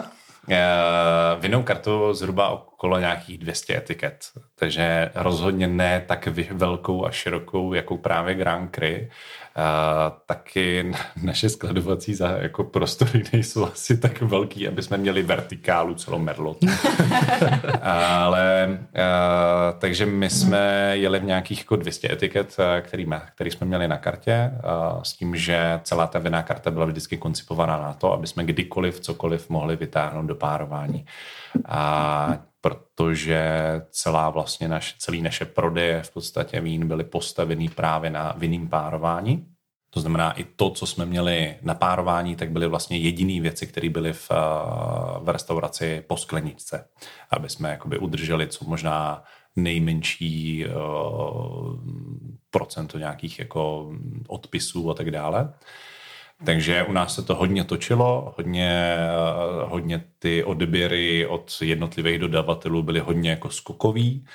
[0.47, 7.73] uh, vinnou kartu zhruba okolo nějakých 200 etiket, takže rozhodně ne tak velkou a širokou,
[7.73, 9.11] jako právě Grand Cry.
[9.57, 10.91] Uh, taky
[11.23, 16.57] naše skladovací za, jako prostory nejsou asi tak velký, aby jsme měli vertikálu celou merlot.
[17.81, 23.67] Ale uh, takže my jsme jeli v nějakých jako 200 etiket, který, jsme, který jsme
[23.67, 27.93] měli na kartě, uh, s tím, že celá ta vinná karta byla vždycky koncipovaná na
[27.93, 31.05] to, aby jsme kdykoliv cokoliv mohli vytáhnout do párování.
[31.65, 33.41] A protože
[33.89, 39.47] celá vlastně naše, celý naše prodeje v podstatě vín byly postavený právě na vinným párování.
[39.93, 43.89] To znamená, i to, co jsme měli na párování, tak byly vlastně jediné věci, které
[43.89, 44.31] byly v,
[45.21, 46.87] v restauraci po skleničce,
[47.29, 49.23] aby jsme jakoby udrželi co možná
[49.55, 51.75] nejmenší uh,
[52.49, 53.91] procento nějakých jako
[54.27, 55.53] odpisů a tak dále.
[56.45, 58.97] Takže u nás se to hodně točilo, hodně,
[59.65, 64.25] hodně ty odběry od jednotlivých dodavatelů byly hodně jako skokový,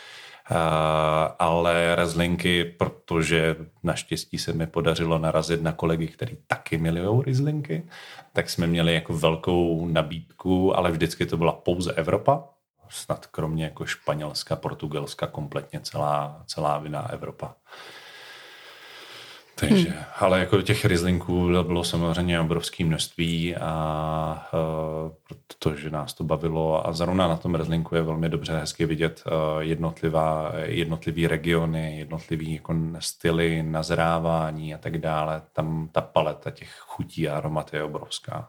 [1.38, 7.88] ale rezlinky, protože naštěstí se mi podařilo narazit na kolegy, kteří taky milují rezlinky,
[8.32, 12.44] tak jsme měli jako velkou nabídku, ale vždycky to byla pouze Evropa,
[12.88, 17.54] snad kromě jako Španělska, Portugalska, kompletně celá, celá vina Evropa.
[19.60, 20.04] Takže, hmm.
[20.20, 26.92] ale jako těch rizlinků bylo samozřejmě obrovské množství a uh, protože nás to bavilo a
[26.92, 32.74] zrovna na tom rizlinku je velmi dobře hezky vidět uh, jednotlivá, jednotlivý regiony, jednotlivý jako
[32.98, 35.42] styly nazrávání a tak dále.
[35.52, 38.48] Tam ta paleta těch chutí a aromat je obrovská.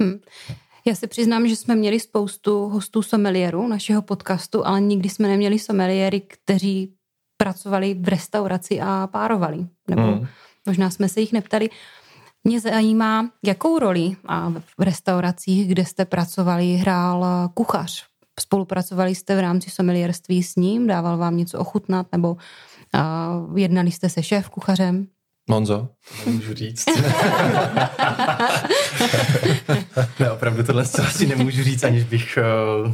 [0.00, 0.20] Hmm.
[0.84, 5.58] Já se přiznám, že jsme měli spoustu hostů sommelierů našeho podcastu, ale nikdy jsme neměli
[5.58, 6.94] sommeliéry, kteří
[7.38, 9.66] pracovali v restauraci a párovali.
[9.90, 10.26] Nebo hmm.
[10.66, 11.70] možná jsme se jich neptali.
[12.44, 18.04] Mě zajímá, jakou roli a v restauracích, kde jste pracovali, hrál kuchař.
[18.40, 24.08] Spolupracovali jste v rámci sommelierství s ním, dával vám něco ochutnat, nebo uh, jednali jste
[24.08, 25.06] se šéf kuchařem?
[25.50, 25.88] Monzo?
[26.26, 26.84] Nemůžu říct.
[30.20, 32.38] ne, opravdu tohle asi nemůžu říct, aniž bych
[32.86, 32.92] uh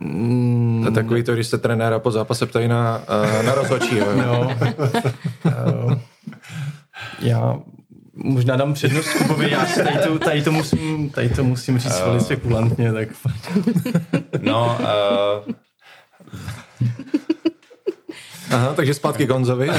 [0.00, 0.90] Mm.
[0.94, 3.02] Takový to, když se trenéra po zápase ptají na,
[3.38, 4.00] uh, na rozhodčí.
[4.16, 4.56] no.
[5.44, 5.94] uh,
[7.20, 7.58] já
[8.14, 12.00] možná dám přednost Kubovi, já si tady to, tady to, musím, tady to musím říct
[12.00, 13.08] uh, velice kulantně, tak...
[14.40, 15.54] no, uh...
[18.54, 19.70] Aha, takže zpátky Gonzovi.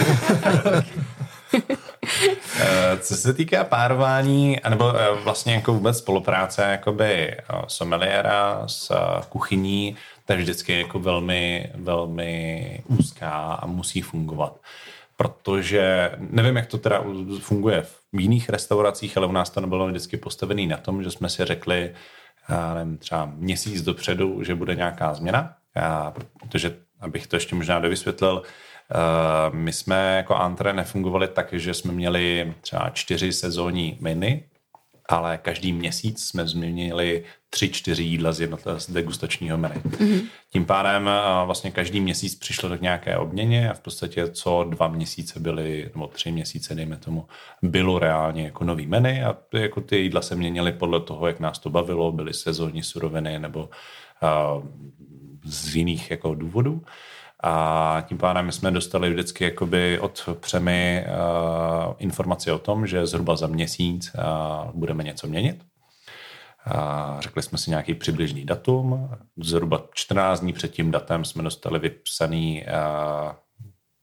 [2.99, 7.37] Co se týká párování, nebo vlastně jako vůbec spolupráce jakoby
[7.67, 8.91] someliéra s
[9.29, 14.59] kuchyní, to je vždycky jako velmi, velmi úzká a musí fungovat.
[15.17, 17.03] Protože nevím, jak to teda
[17.39, 21.29] funguje v jiných restauracích, ale u nás to nebylo vždycky postavené na tom, že jsme
[21.29, 21.93] si řekli,
[22.73, 28.41] nevím, třeba měsíc dopředu, že bude nějaká změna, já, protože abych to ještě možná dovysvětlil,
[29.51, 34.41] my jsme jako Antre nefungovali tak, že jsme měli třeba čtyři sezónní menu,
[35.09, 39.75] ale každý měsíc jsme změnili tři, čtyři jídla z jednotlivého degustačního menu.
[39.75, 40.21] Mm-hmm.
[40.51, 41.09] Tím pádem
[41.45, 46.07] vlastně každý měsíc přišlo k nějaké obměně a v podstatě co dva měsíce byly, nebo
[46.07, 47.27] tři měsíce, dejme tomu,
[47.61, 51.59] bylo reálně jako nový menu a jako ty jídla se měnily podle toho, jak nás
[51.59, 54.65] to bavilo, byly sezónní suroviny nebo uh,
[55.43, 56.81] z jiných jako důvodů.
[57.47, 63.35] A tím pádem jsme dostali vždycky jakoby od Přemy uh, informaci o tom, že zhruba
[63.35, 65.63] za měsíc uh, budeme něco měnit.
[66.75, 69.09] Uh, řekli jsme si nějaký přibližný datum.
[69.37, 72.65] Zhruba 14 dní před tím datem jsme dostali vypsaný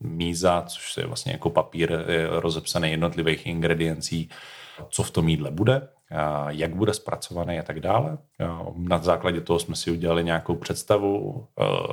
[0.01, 4.29] míza, což je vlastně jako papír rozepsaný jednotlivých ingrediencí,
[4.89, 5.89] co v tom jídle bude
[6.49, 8.19] jak bude zpracovaný a tak dále.
[8.77, 11.47] Na základě toho jsme si udělali nějakou představu,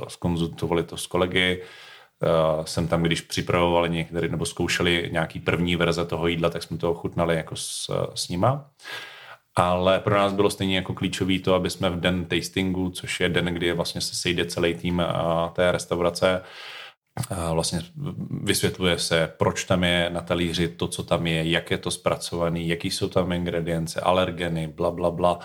[0.08, 1.62] skonzultovali to s kolegy,
[2.64, 6.90] jsem tam, když připravovali některý, nebo zkoušeli nějaký první verze toho jídla, tak jsme to
[6.90, 8.70] ochutnali jako s, s nima.
[9.56, 13.28] Ale pro nás bylo stejně jako klíčový to, aby jsme v den tastingu, což je
[13.28, 15.02] den, kdy vlastně se sejde celý tým
[15.52, 16.42] té restaurace,
[17.52, 17.82] vlastně
[18.30, 22.68] vysvětluje se, proč tam je na talíři to, co tam je, jak je to zpracovaný,
[22.68, 25.38] jaký jsou tam ingredience, alergeny, bla, bla, bla.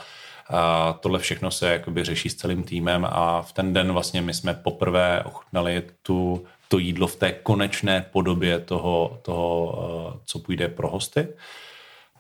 [0.50, 4.34] A tohle všechno se jakoby řeší s celým týmem a v ten den vlastně my
[4.34, 9.76] jsme poprvé ochutnali tu, to jídlo v té konečné podobě toho, toho
[10.16, 11.28] eh, co půjde pro hosty.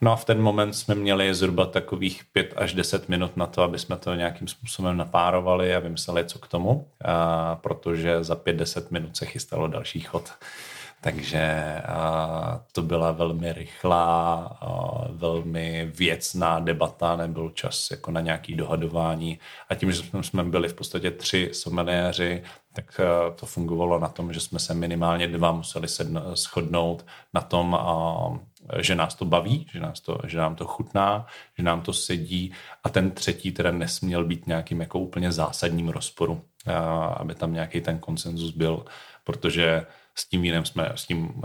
[0.02, 3.62] No a v ten moment jsme měli zhruba takových 5 až 10 minut na to,
[3.62, 8.86] aby jsme to nějakým způsobem napárovali a vymysleli, co k tomu, a protože za 5-10
[8.92, 10.34] minut se chystalo další chod.
[11.02, 14.68] Takže a, to byla velmi rychlá, a,
[15.12, 19.40] velmi věcná debata, nebyl čas jako na nějaký dohadování.
[19.70, 23.02] A tím, že jsme byli v podstatě tři someliéři, tak
[23.36, 28.40] to fungovalo na tom, že jsme se minimálně dva museli sedno, shodnout na tom, a,
[28.80, 31.26] že nás to baví, že, nás to, že nám to chutná,
[31.58, 36.42] že nám to sedí a ten třetí teda nesměl být nějakým jako úplně zásadním rozporu,
[36.66, 38.86] a, aby tam nějaký ten konsenzus byl,
[39.24, 39.86] protože
[40.18, 41.42] s tím vínem jsme, s tím,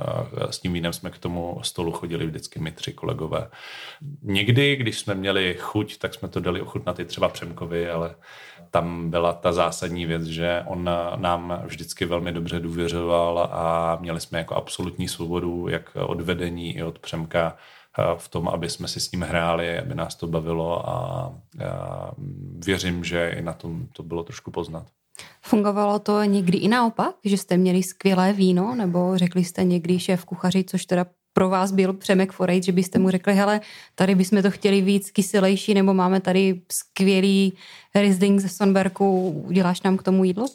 [0.51, 3.51] s tím vínem jsme k tomu stolu chodili vždycky my tři kolegové.
[4.23, 8.15] Někdy, když jsme měli chuť, tak jsme to dali ochutnat i třeba Přemkovi, ale
[8.71, 14.39] tam byla ta zásadní věc, že on nám vždycky velmi dobře důvěřoval a měli jsme
[14.39, 17.57] jako absolutní svobodu, jak od vedení i od Přemka
[18.17, 22.13] v tom, aby jsme si s ním hráli, aby nás to bavilo a, a
[22.65, 24.87] věřím, že i na tom to bylo trošku poznat.
[25.43, 30.25] Fungovalo to někdy i naopak, že jste měli skvělé víno, nebo řekli jste někdy šéf
[30.25, 33.61] kuchaři, což teda pro vás byl Přemek Forejt, že byste mu řekli, hele,
[33.95, 37.53] tady bychom to chtěli víc kyselější, nebo máme tady skvělý
[37.95, 40.47] Riesling ze Sonberku, uděláš nám k tomu jídlo?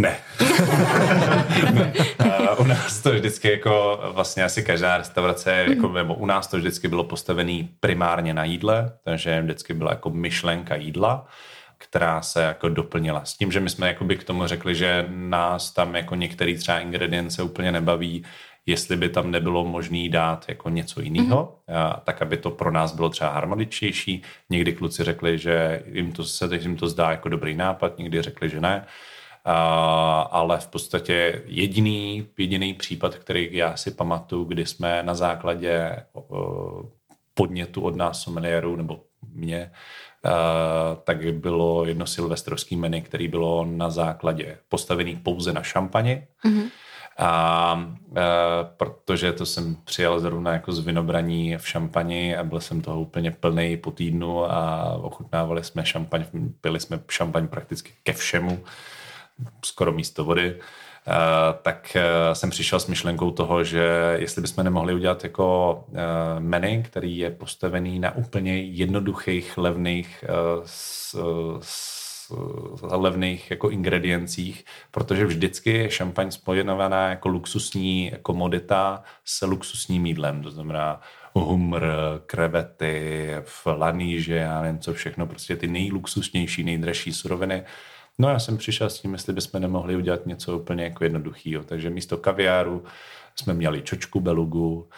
[0.00, 0.16] Ne.
[1.72, 1.92] ne.
[2.20, 6.56] Uh, u nás to vždycky jako vlastně asi každá restaurace, jako, nebo u nás to
[6.56, 11.26] vždycky bylo postavené primárně na jídle, takže vždycky byla jako myšlenka jídla
[11.82, 13.24] která se jako doplnila.
[13.24, 16.78] S tím, že my jsme jakoby k tomu řekli, že nás tam jako některý třeba
[16.78, 18.24] ingredience úplně nebaví,
[18.66, 22.00] jestli by tam nebylo možné dát jako něco jiného, mm-hmm.
[22.04, 24.22] tak aby to pro nás bylo třeba harmoničtější.
[24.50, 28.48] Někdy kluci řekli, že jim to, se jim to zdá jako dobrý nápad, někdy řekli,
[28.48, 28.86] že ne.
[29.46, 29.52] Uh,
[30.30, 36.82] ale v podstatě jediný, jediný případ, který já si pamatuju, kdy jsme na základě uh,
[37.34, 39.00] podnětu od nás someliérů nebo
[39.32, 39.70] mě
[40.24, 46.26] Uh, tak bylo jedno silvestrovský menu, který bylo na základě postavený pouze na šampani.
[46.44, 46.70] Mm-hmm.
[47.18, 48.16] A uh,
[48.76, 53.30] protože to jsem přijal zrovna jako z vinobraní v šampani a byl jsem toho úplně
[53.30, 56.24] plný po týdnu a ochutnávali jsme šampaň,
[56.60, 58.64] pili jsme šampaň prakticky ke všemu,
[59.64, 60.54] skoro místo vody.
[61.06, 65.96] Eh, tak eh, jsem přišel s myšlenkou toho, že jestli bychom nemohli udělat jako uh,
[66.38, 70.24] menu, který je postavený na úplně jednoduchých, levných
[70.64, 71.16] s,
[71.60, 71.91] s,
[72.82, 80.50] levných jako ingrediencích, protože vždycky je šampaň spojenovaná jako luxusní komodita s luxusním jídlem, to
[80.50, 81.00] znamená
[81.34, 81.82] humr,
[82.26, 83.30] krevety,
[83.66, 87.62] laníže, já nevím co všechno, prostě ty nejluxusnější, nejdražší suroviny.
[88.18, 91.64] No já jsem přišel s tím, jestli bychom nemohli udělat něco úplně jako jednoduchého.
[91.64, 92.84] Takže místo kaviáru
[93.36, 94.88] jsme měli čočku belugu,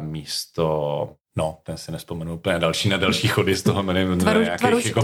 [0.00, 4.60] místo No, ten si nespomenu úplně další na další chody z toho jmenuji Tvaruš, nějakých
[4.60, 5.02] tvaruš, jako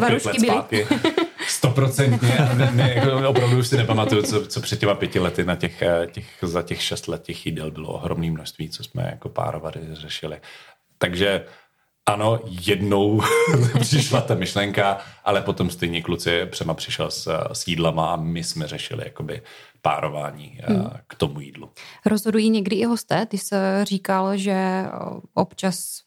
[0.62, 0.88] pět
[1.78, 2.18] let zpátky.
[2.18, 2.84] Stoprocentně.
[2.94, 6.26] jako, opravdu už si nepamatuju, co, co před těma pěti lety na těch, eh, těch,
[6.42, 10.40] za těch šest let těch jídel bylo ohromné množství, co jsme jako párovary řešili.
[10.98, 11.44] Takže
[12.06, 13.22] ano, jednou
[13.80, 18.66] přišla ta myšlenka, ale potom stejně kluci Přema přišel s, s jídlama a my jsme
[18.66, 19.42] řešili jakoby
[19.82, 20.90] párování eh, hmm.
[21.06, 21.70] k tomu jídlu.
[22.06, 23.26] Rozhodují někdy i hosté?
[23.26, 24.90] Ty se říkal, že eh,
[25.34, 26.00] občas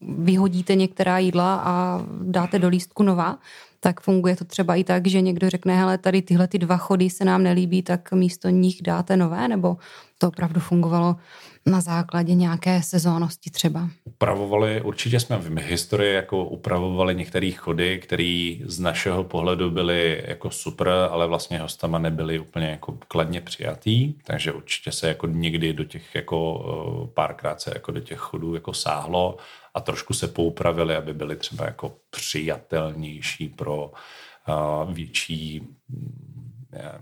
[0.00, 3.38] vyhodíte některá jídla a dáte do lístku nová,
[3.84, 7.10] tak funguje to třeba i tak, že někdo řekne, hele, tady tyhle ty dva chody
[7.10, 9.76] se nám nelíbí, tak místo nich dáte nové, nebo
[10.18, 11.16] to opravdu fungovalo
[11.66, 13.88] na základě nějaké sezónnosti třeba?
[14.04, 20.50] Upravovali, určitě jsme v historii jako upravovali některé chody, které z našeho pohledu byly jako
[20.50, 25.84] super, ale vlastně hostama nebyly úplně jako kladně přijatý, takže určitě se jako někdy do
[25.84, 29.36] těch jako eh, párkrát se jako do těch chodů jako sáhlo
[29.74, 33.92] a trošku se poupravili, aby byly třeba jako přijatelnější pro
[34.48, 35.68] uh, větší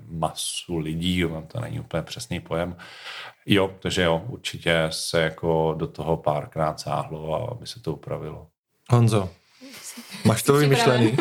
[0.08, 2.76] masu lidí, to není úplně přesný pojem.
[3.46, 8.46] Jo, takže jo, určitě se jako do toho párkrát sáhlo, aby se to upravilo.
[8.90, 9.30] Honzo,
[10.24, 11.16] máš to vymyšlený?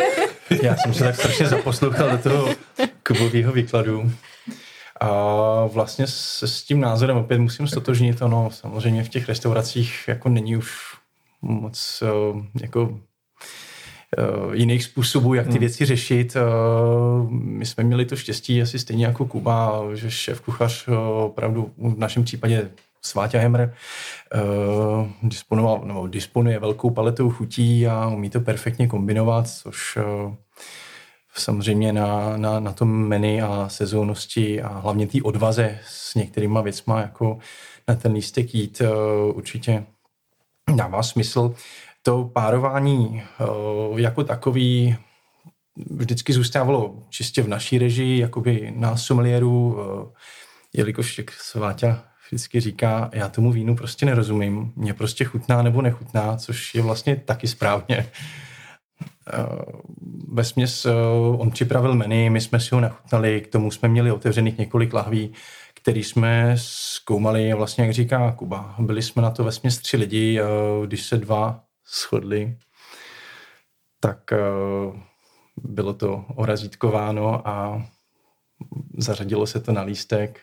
[0.62, 2.54] Já jsem se tak strašně zaposlouchal do toho
[3.06, 4.12] kubového výkladu.
[5.00, 5.10] A
[5.66, 10.56] vlastně s, s tím názorem opět musím stotožnit, ono samozřejmě v těch restauracích jako není
[10.56, 10.96] už
[11.42, 13.09] moc eh, jako Eh,
[14.52, 15.60] jiných způsobů, jak ty hmm.
[15.60, 16.36] věci řešit.
[16.36, 16.40] Eh,
[17.30, 21.98] my jsme měli to štěstí asi stejně jako Kuba, že šéf kuchař eh, opravdu v
[21.98, 22.70] našem případě
[23.02, 23.74] Sváťa Hemmer
[24.34, 30.34] uh, disponoval, nebo disponuje velkou paletou chutí a umí to perfektně kombinovat, což uh,
[31.34, 37.00] samozřejmě na, na, na tom menu a sezónnosti a hlavně té odvaze s některýma věcma,
[37.00, 37.38] jako
[37.88, 39.86] na ten lístek jít, uh, určitě
[40.76, 41.54] dává smysl.
[42.02, 43.22] To párování
[43.90, 44.96] uh, jako takový
[45.90, 50.08] vždycky zůstávalo čistě v naší režii, jakoby na sommeliéru, uh,
[50.72, 56.36] jelikož jak Sváťa vždycky říká, já tomu vínu prostě nerozumím, mě prostě chutná nebo nechutná,
[56.36, 58.06] což je vlastně taky správně.
[59.32, 59.46] Eh,
[60.28, 60.92] ve směs eh,
[61.38, 65.32] on připravil menu, my jsme si ho nachutnali, k tomu jsme měli otevřených několik lahví,
[65.74, 70.40] který jsme zkoumali, vlastně jak říká Kuba, byli jsme na to ve směs tři lidi,
[70.40, 71.60] eh, když se dva
[71.90, 72.56] shodli,
[74.00, 74.30] tak
[75.56, 77.82] bylo to orazítkováno a
[78.98, 80.40] zařadilo se to na lístek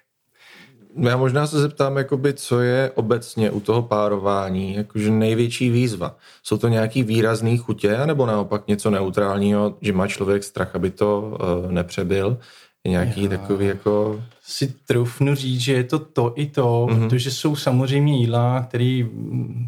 [1.01, 6.15] já možná se zeptám, jakoby, co je obecně u toho párování jakože největší výzva.
[6.43, 11.37] Jsou to nějaký výrazný chutě, nebo naopak něco neutrálního, že má člověk strach, aby to
[11.65, 12.37] uh, nepřebyl?
[12.83, 14.23] Je nějaký Já takový jako...
[14.43, 16.99] Si trufnu říct, že je to to i to, mm-hmm.
[16.99, 19.67] protože jsou samozřejmě jídla, které mm,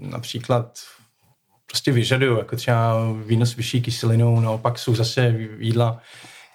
[0.00, 0.78] například
[1.76, 6.00] prostě vyžadují, jako třeba víno s vyšší kyselinou, naopak jsou zase jídla,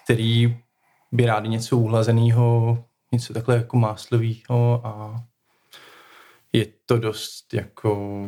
[0.04, 0.56] který
[1.12, 2.78] by rádi něco uhlazeného
[3.12, 5.22] něco takhle jako máslového a
[6.52, 8.22] je to dost jako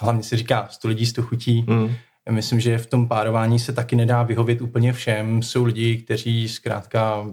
[0.00, 1.64] hlavně si říká, 100 lidí, 100 chutí.
[1.68, 1.94] Mm.
[2.30, 5.42] Myslím, že v tom párování se taky nedá vyhovět úplně všem.
[5.42, 7.26] Jsou lidi, kteří zkrátka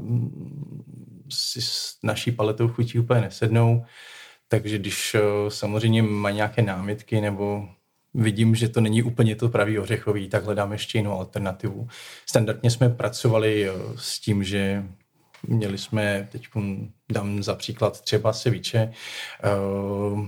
[1.29, 3.85] si s naší paletou chutí úplně nesednou,
[4.47, 7.67] takže když eh, samozřejmě mají nějaké námitky nebo
[8.13, 11.87] vidím, že to není úplně to pravý ořechový, tak hledám ještě jinou alternativu.
[12.25, 14.83] Standardně jsme pracovali eh, s tím, že
[15.47, 16.47] Měli jsme, teď
[17.11, 18.93] dám za příklad třeba seviče,
[19.43, 20.27] eh,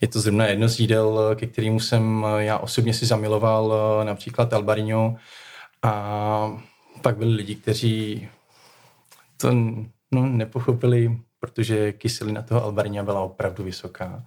[0.00, 4.52] je to zrovna jedno z jídel, ke kterému jsem já osobně si zamiloval, eh, například
[4.52, 5.16] Albarino.
[5.82, 6.58] A
[7.02, 8.28] pak byli lidi, kteří
[9.36, 9.52] to
[10.12, 14.24] no, nepochopili, protože kyselina toho Albarina byla opravdu vysoká.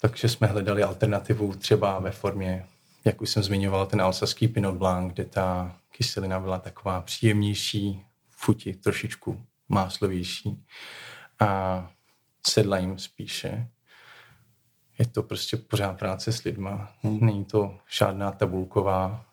[0.00, 2.66] Takže jsme hledali alternativu třeba ve formě,
[3.04, 8.74] jak už jsem zmiňoval, ten alsaský Pinot Blanc, kde ta kyselina byla taková příjemnější, futi
[8.74, 10.64] trošičku máslovější
[11.40, 11.90] a
[12.46, 13.68] sedla jim spíše.
[14.98, 16.92] Je to prostě pořád práce s lidma.
[17.02, 17.18] Hmm.
[17.20, 19.24] Není to žádná tabulková,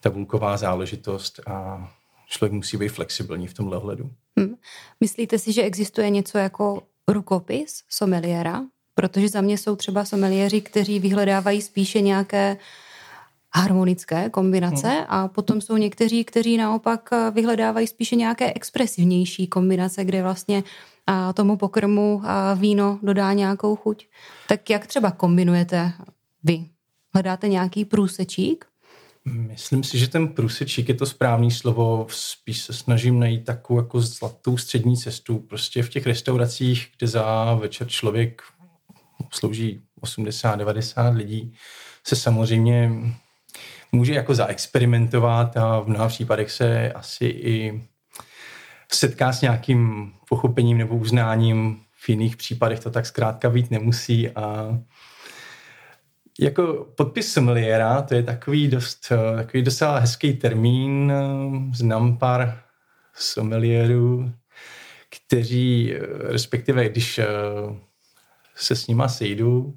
[0.00, 1.88] tabulková záležitost a
[2.26, 4.10] člověk musí být flexibilní v tomhle ohledu.
[4.38, 4.54] Hmm.
[5.00, 8.62] Myslíte si, že existuje něco jako rukopis someliéra?
[8.94, 12.56] Protože za mě jsou třeba someliéři, kteří vyhledávají spíše nějaké
[13.54, 15.04] harmonické kombinace hmm.
[15.08, 20.62] a potom jsou někteří, kteří naopak eh, vyhledávají spíše nějaké expresivnější kombinace, kde vlastně
[21.06, 24.06] a tomu pokrmu a víno dodá nějakou chuť.
[24.48, 25.92] Tak jak třeba kombinujete
[26.44, 26.64] vy?
[27.14, 28.64] Hledáte nějaký průsečík?
[29.24, 32.06] Myslím si, že ten průsečík je to správné slovo.
[32.10, 35.38] Spíš se snažím najít takovou jako zlatou střední cestu.
[35.38, 38.42] Prostě v těch restauracích, kde za večer člověk
[39.30, 41.54] slouží 80-90 lidí,
[42.06, 42.90] se samozřejmě
[43.92, 47.82] může jako zaexperimentovat a v mnoha případech se asi i
[48.92, 51.80] setká s nějakým pochopením nebo uznáním.
[51.92, 54.78] V jiných případech to tak zkrátka být nemusí a
[56.40, 61.12] jako podpis sommeliéra, to je takový dost, takový docela hezký termín.
[61.74, 62.60] Znám pár
[63.14, 64.32] sommelierů,
[65.10, 67.20] kteří, respektive když
[68.56, 69.74] se s nima sejdu,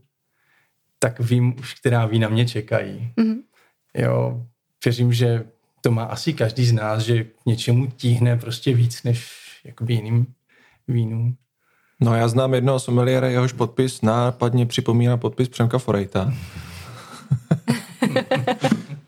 [1.00, 3.12] tak vím už, která vína mě čekají.
[3.18, 3.38] Mm-hmm.
[3.94, 4.42] Jo,
[4.86, 5.44] věřím, že
[5.82, 9.32] to má asi každý z nás, že k něčemu tíhne prostě víc než
[9.64, 10.28] jakoby jiným
[10.88, 11.36] vínům.
[12.02, 16.34] No já znám jednoho someliéra, jehož podpis nápadně připomíná podpis Přemka Forejta.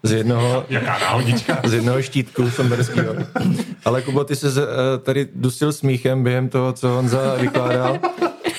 [0.03, 1.61] z jednoho, Jaká náhodička.
[1.65, 3.15] z jednoho štítku somberského.
[3.86, 7.99] Ale Kubo, ty se eh, tady dusil smíchem během toho, co Honza vykládal.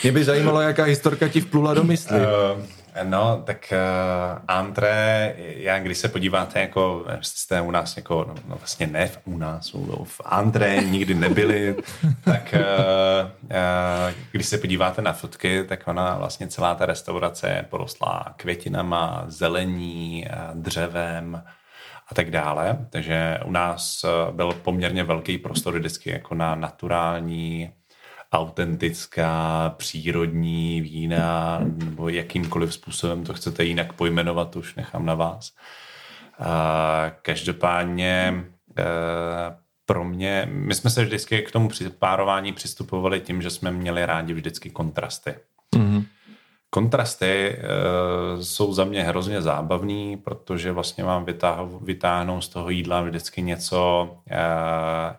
[0.03, 2.19] Mě by zajímalo, jaká historka ti vplula do mysli.
[2.19, 2.63] Uh,
[3.03, 8.57] No, tak uh, antré, já když se podíváte, jako jste u nás, jako, no, no
[8.57, 11.77] vlastně ne v, u nás, u, v antré nikdy nebyli,
[12.25, 17.67] tak uh, uh, když se podíváte na fotky, tak ona vlastně celá ta restaurace je
[17.71, 21.43] porostlá květinama, zelení, dřevem
[22.09, 22.87] a tak dále.
[22.91, 27.73] Takže u nás byl poměrně velký prostor vždycky jako na naturální
[28.33, 35.53] autentická, přírodní vína, nebo jakýmkoliv způsobem to chcete jinak pojmenovat, to už nechám na vás.
[37.23, 38.45] Každopádně
[38.79, 38.85] e,
[39.87, 41.69] pro mě, my jsme se vždycky k tomu
[41.99, 45.35] párování přistupovali tím, že jsme měli rádi vždycky kontrasty.
[45.77, 46.05] Mm-hmm.
[46.71, 51.27] Kontrasty uh, jsou za mě hrozně zábavný, protože vlastně vám
[51.83, 54.37] vytáhnou, z toho jídla vždycky něco, uh,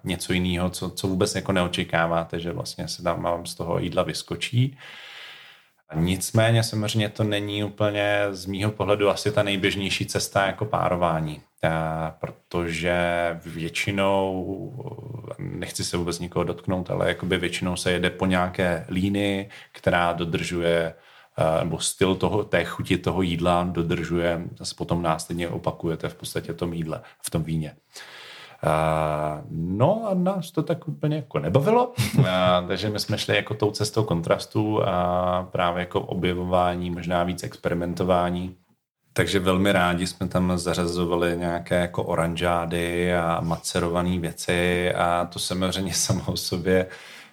[0.04, 4.04] něco jiného, co, co vůbec jako neočekáváte, že vlastně se tam vám z toho jídla
[4.04, 4.78] vyskočí.
[5.96, 11.42] Nicméně samozřejmě to není úplně z mýho pohledu asi ta nejběžnější cesta jako párování,
[12.20, 12.96] protože
[13.46, 20.14] většinou, nechci se vůbec nikoho dotknout, ale jakoby většinou se jede po nějaké líny, která
[20.14, 20.94] dodržuje
[21.64, 26.58] nebo styl toho, té chuti toho jídla dodržuje, zase potom následně opakujete v podstatě v
[26.58, 27.76] tom jídle, v tom víně.
[28.64, 32.26] Uh, no a nás to tak úplně jako nebavilo, uh,
[32.68, 38.56] takže my jsme šli jako tou cestou kontrastu a právě jako objevování, možná víc experimentování.
[39.14, 45.94] Takže velmi rádi jsme tam zařazovali nějaké jako oranžády a macerované věci a to samozřejmě
[46.08, 46.88] samo o sobě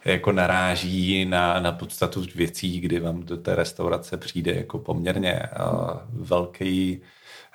[0.04, 6.26] jako naráží na, na podstatu věcí, kdy vám do té restaurace přijde jako poměrně uh,
[6.26, 7.00] velký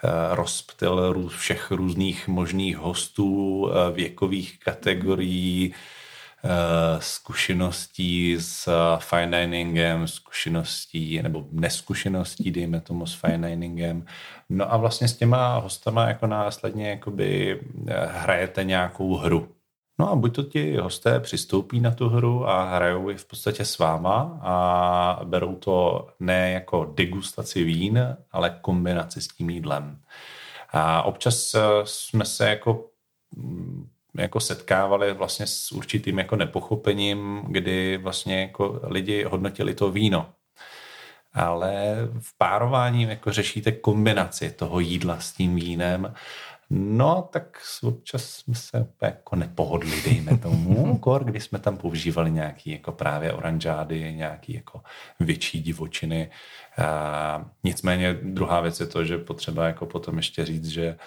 [0.06, 5.74] Eh, rozptyl všech různých možných hostů, eh, věkových kategorií,
[6.44, 6.50] eh,
[7.00, 8.70] zkušeností s
[9.00, 14.06] fine diningem, zkušeností nebo neskušeností, dejme tomu s fine diningem.
[14.50, 17.60] No a vlastně s těma hostama jako následně jakoby
[18.08, 19.56] hrajete nějakou hru.
[20.00, 23.66] No a buď to ti hosté přistoupí na tu hru a hrajou ji v podstatě
[23.66, 30.00] s váma a berou to ne jako degustaci vín, ale kombinaci s tím jídlem.
[30.70, 32.90] A občas eh, jsme se jako
[33.36, 40.30] mm, jako setkávali vlastně s určitým jako nepochopením, kdy vlastně jako lidi hodnotili to víno.
[41.34, 46.14] Ale v párování jako řešíte kombinaci toho jídla s tím vínem
[46.70, 52.72] No, tak občas jsme se jako nepohodli, dejme tomu, kor, kdy jsme tam používali nějaký
[52.72, 54.82] jako právě oranžády, nějaký jako
[55.20, 56.30] větší divočiny.
[56.78, 60.98] A nicméně druhá věc je to, že potřeba jako potom ještě říct, že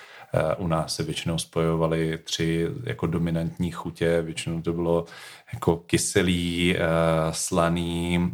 [0.59, 5.05] u nás se většinou spojovaly tři jako dominantní chutě, většinou to bylo
[5.53, 6.77] jako kyselý,
[7.31, 8.31] slaný,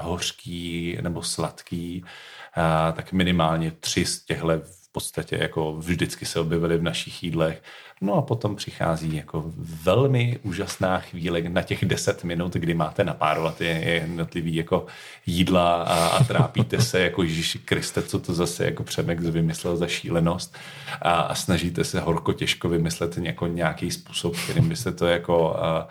[0.00, 2.04] hořký nebo sladký,
[2.92, 7.62] tak minimálně tři z těchto podstatě jako vždycky se objevily v našich jídlech.
[8.00, 13.60] No a potom přichází jako velmi úžasná chvíle na těch 10 minut, kdy máte napárovat
[13.60, 14.86] jednotlivý jako
[15.26, 19.86] jídla a, a trápíte se jako Ježíši Kriste, co to zase jako Přemek vymyslel za
[19.86, 20.56] šílenost
[21.02, 23.18] a, a snažíte se horko těžko vymyslet
[23.48, 25.88] nějaký způsob, kterým by se to jako a,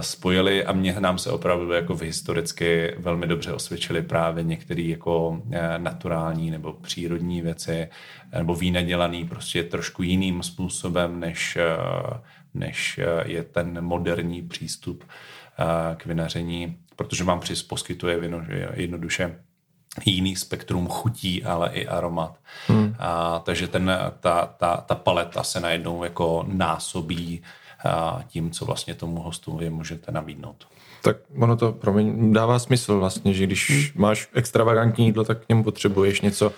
[0.00, 5.42] spojili a mě, nám se opravdu jako v historicky velmi dobře osvědčily právě některé jako
[5.50, 11.58] eh, naturální nebo přírodní věci eh, nebo vína dělaný prostě trošku jiným způsobem, než,
[12.54, 15.04] než je ten moderní přístup
[15.96, 18.42] k vinaření, protože vám přis poskytuje vino
[18.74, 19.38] jednoduše
[20.04, 22.38] jiný spektrum chutí, ale i aromat.
[22.66, 22.96] Hmm.
[22.98, 27.42] A, takže ten, ta, ta, ta paleta se najednou jako násobí
[28.28, 30.66] tím, co vlastně tomu hostu vy můžete nabídnout.
[31.02, 34.02] Tak ono to pro mě dává smysl vlastně, že když hmm.
[34.02, 36.52] máš extravagantní jídlo, tak k němu potřebuješ něco,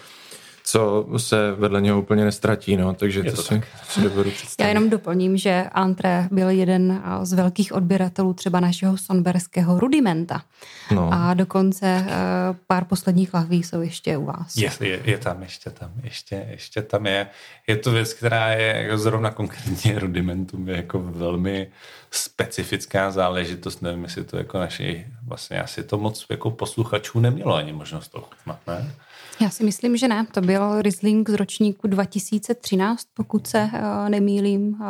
[0.69, 4.67] co se vedle něho úplně nestratí, no, takže to, to si, si dovedu představit.
[4.67, 10.43] Já jenom doplním, že Antre byl jeden z velkých odběratelů třeba našeho sonberského rudimenta.
[10.91, 11.11] No.
[11.13, 14.57] A dokonce uh, pár posledních lahví jsou ještě u vás.
[14.57, 17.27] Je, je, je tam, ještě tam, ještě, ještě tam je.
[17.67, 21.69] Je to věc, která je jako zrovna konkrétně rudimentum, je jako velmi
[22.11, 23.83] specifická záležitost.
[23.83, 28.59] Nevím, jestli to jako naši, vlastně asi to moc jako posluchačů nemělo ani možnost ochutnat,
[28.67, 28.93] ne?
[29.41, 30.27] Já si myslím, že ne.
[30.33, 34.69] To byl Riesling z ročníku 2013, pokud se uh, nemýlím.
[34.69, 34.81] Uh,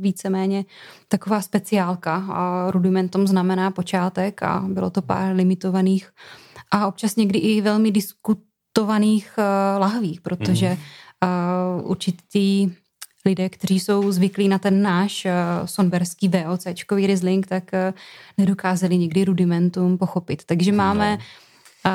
[0.00, 0.64] víceméně
[1.08, 2.18] taková speciálka.
[2.18, 6.10] Uh, rudimentom znamená počátek a bylo to pár limitovaných
[6.70, 10.76] a občas někdy i velmi diskutovaných uh, lahví, protože
[11.80, 12.70] uh, určitý
[13.24, 15.30] lidé, kteří jsou zvyklí na ten náš uh,
[15.66, 17.94] sonberský VOCčkový Riesling, tak uh,
[18.38, 20.44] nedokázali nikdy rudimentum pochopit.
[20.44, 21.18] Takže máme
[21.86, 21.92] uh,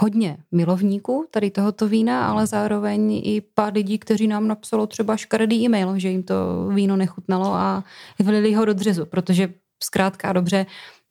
[0.00, 5.64] hodně milovníků tady tohoto vína, ale zároveň i pár lidí, kteří nám napsalo třeba škaredý
[5.64, 7.84] e-mail, že jim to víno nechutnalo a
[8.18, 9.48] vylili ho do dřezu, protože
[9.82, 10.66] zkrátka dobře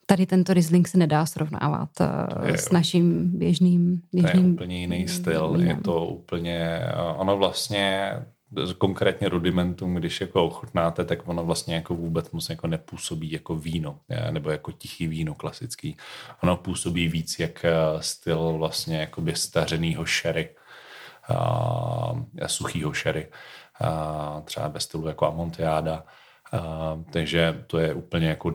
[0.05, 1.89] tady tento Riesling se nedá srovnávat
[2.45, 4.43] je, s naším běžným, běžným...
[4.43, 5.67] To je úplně jiný styl, vínem.
[5.67, 6.81] je to úplně...
[7.17, 8.13] Ono vlastně
[8.77, 13.99] konkrétně rudimentum, když jako ochutnáte, tak ono vlastně jako vůbec moc jako nepůsobí jako víno,
[14.31, 15.97] nebo jako tichý víno klasický.
[16.43, 20.49] Ono působí víc jak eh, styl vlastně jakoby stařenýho sherry,
[21.29, 23.27] a, suchýho sherry,
[24.43, 26.03] třeba ve stylu jako Amontillada,
[26.51, 28.53] A, takže to je úplně jako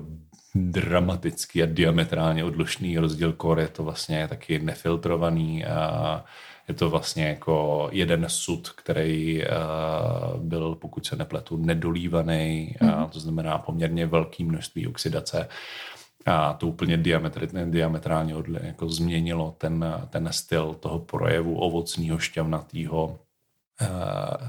[0.54, 3.60] dramatický a diametrálně odlišný rozdíl kor.
[3.60, 6.24] Je to vlastně taky nefiltrovaný a
[6.68, 9.44] je to vlastně jako jeden sud, který
[10.38, 12.88] byl, pokud se nepletu, nedolívaný, mm.
[12.90, 15.48] a to znamená poměrně velké množství oxidace.
[16.26, 23.18] A to úplně diametrálně, diametrálně odli, jako změnilo ten, ten styl toho projevu ovocného, šťavnatého,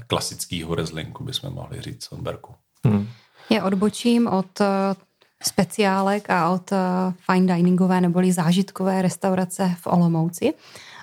[0.06, 2.54] klasického rezlinku, bychom mohli říct, Sonberku.
[2.84, 3.08] Hmm.
[3.50, 4.46] Já odbočím od
[5.42, 6.70] speciálek a od
[7.32, 10.54] fine diningové neboli zážitkové restaurace v Olomouci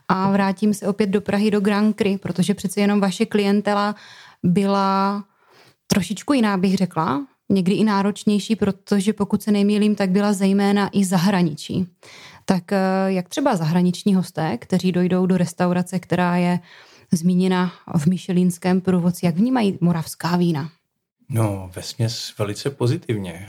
[0.07, 3.95] a vrátím se opět do Prahy do Grand Cru, protože přece jenom vaše klientela
[4.43, 5.23] byla
[5.87, 11.05] trošičku jiná, bych řekla, někdy i náročnější, protože pokud se nemýlím, tak byla zejména i
[11.05, 11.87] zahraničí.
[12.45, 12.77] Tak eh,
[13.07, 16.59] jak třeba zahraniční hosté, kteří dojdou do restaurace, která je
[17.11, 20.69] zmíněna v Michelínském průvodci, jak vnímají moravská vína?
[21.29, 23.47] No, vesměs velice pozitivně.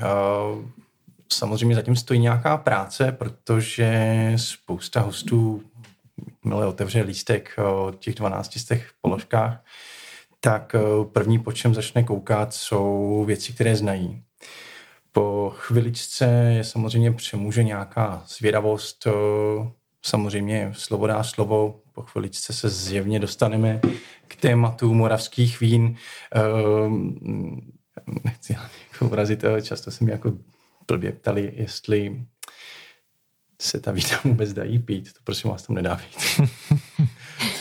[1.33, 5.63] Samozřejmě zatím stojí nějaká práce, protože spousta hostů
[6.29, 9.65] jakmile otevře lístek o těch 12 z těch položkách,
[10.41, 10.77] tak
[11.13, 14.23] první, po čem začne koukat, jsou věci, které znají.
[15.13, 16.25] Po chviličce
[16.57, 19.07] je samozřejmě přemůže nějaká zvědavost,
[20.05, 23.81] samozřejmě slovo dá slovo, po chviličce se zjevně dostaneme
[24.29, 25.97] k tématu moravských vín.
[28.25, 28.57] Nechci
[28.93, 30.33] jako urazit, často jsem jako
[30.89, 32.27] blbě ptali, jestli
[33.63, 35.13] se ta vína vůbec dají pít.
[35.13, 36.49] To prosím vás tam nedá pít.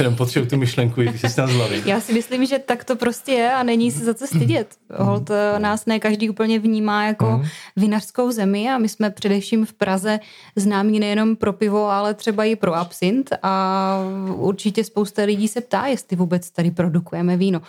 [0.04, 1.86] Jenom potřebuji tu myšlenku, když se tam zlavit.
[1.86, 4.68] Já si myslím, že tak to prostě je a není se za co stydět.
[4.98, 7.46] Hold eh, nás ne každý úplně vnímá jako mm.
[7.76, 10.20] vinařskou zemi a my jsme především v Praze
[10.56, 13.98] známí nejenom pro pivo, ale třeba i pro absint a
[14.36, 17.62] určitě spousta lidí se ptá, jestli vůbec tady produkujeme víno.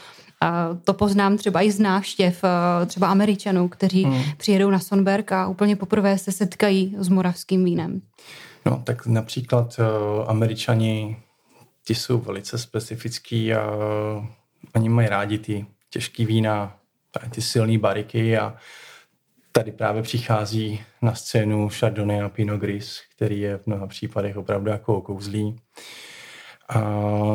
[0.84, 4.22] To poznám třeba i z návštěv eh, třeba Američanů, kteří hmm.
[4.36, 8.00] přijedou na Sonberg a úplně poprvé se setkají s moravským vínem.
[8.66, 9.84] No, tak například uh,
[10.30, 11.16] Američani,
[11.84, 13.70] ti jsou velice specifický a
[14.74, 16.78] oni mají rádi ty těžké vína,
[17.30, 18.56] ty silné bariky a
[19.52, 24.70] tady právě přichází na scénu Chardonnay a Pinot Gris, který je v mnoha případech opravdu
[24.70, 25.56] jako kouzlý.
[26.68, 26.80] A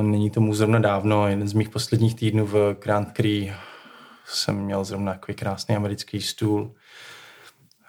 [0.01, 3.53] není tomu zrovna dávno, jeden z mých posledních týdnů v Grand Cru
[4.25, 6.75] jsem měl zrovna takový krásný americký stůl.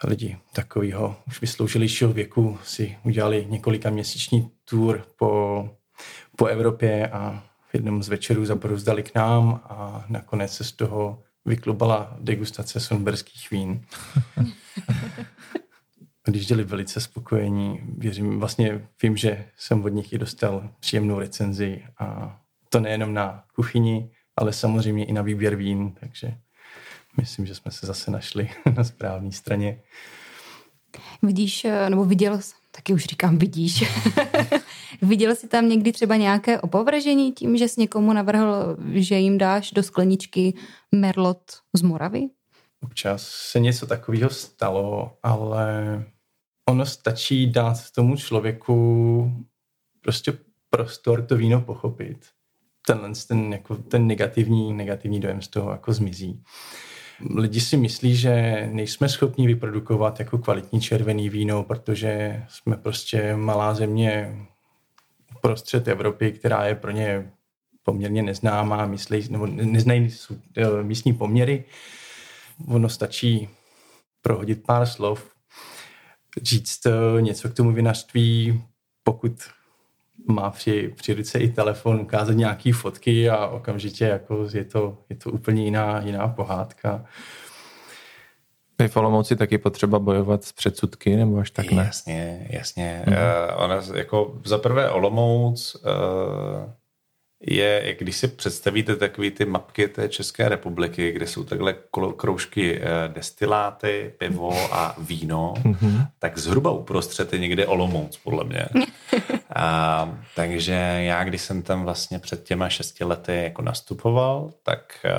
[0.05, 5.69] Lidi takového už vysloužilejšího věku si udělali několika měsíční tour po,
[6.37, 11.23] po Evropě a v jednom z večerů zabrouzdali k nám a nakonec se z toho
[11.45, 13.85] vyklubala degustace sunberských vín.
[16.31, 17.81] když byli velice spokojení.
[17.99, 23.45] Věřím, vlastně vím, že jsem od nich i dostal příjemnou recenzi a to nejenom na
[23.55, 26.35] kuchyni, ale samozřejmě i na výběr vín, takže
[27.17, 29.81] myslím, že jsme se zase našli na správné straně.
[31.23, 33.85] Vidíš, nebo viděl, taky už říkám vidíš,
[35.03, 39.73] viděl jsi tam někdy třeba nějaké opovržení tím, že jsi někomu navrhl, že jim dáš
[39.73, 40.55] do skleničky
[40.95, 41.43] merlot
[41.73, 42.29] z Moravy?
[42.83, 46.05] Občas se něco takového stalo, ale
[46.69, 49.33] ono stačí dát tomu člověku
[50.01, 50.33] prostě
[50.71, 52.27] prostor to víno pochopit.
[52.87, 56.43] Tenhle ten, jako, ten negativní, negativní dojem z toho jako zmizí.
[57.37, 63.75] Lidi si myslí, že nejsme schopni vyprodukovat jako kvalitní červený víno, protože jsme prostě malá
[63.75, 64.37] země
[65.41, 67.31] prostřed Evropy, která je pro ně
[67.83, 70.11] poměrně neznámá, myslí, nebo neznají
[70.57, 71.65] eh, místní poměry.
[72.67, 73.49] Ono stačí
[74.23, 75.31] prohodit pár slov,
[76.43, 78.63] říct eh, něco k tomu vinařství,
[79.05, 79.33] pokud
[80.27, 85.17] má při, při ruce i telefon, ukázat nějaké fotky a okamžitě jako je, to, je
[85.17, 87.05] to úplně jiná, jiná pohádka.
[88.83, 91.83] Je v Olomouci taky potřeba bojovat s předsudky, nebo až tak ne?
[91.83, 93.03] Jasně, jasně.
[93.07, 93.13] Mm.
[93.13, 96.71] Uh, ona, jako za prvé Olomouc uh,
[97.47, 101.75] je, jak když si představíte takové ty mapky té České republiky, kde jsou takhle
[102.17, 106.07] kroužky eh, destiláty, pivo a víno, mm-hmm.
[106.19, 108.67] tak zhruba uprostřed je někde Olomouc, podle mě.
[109.57, 115.11] a, takže já, když jsem tam vlastně před těma šesti lety jako nastupoval, tak eh,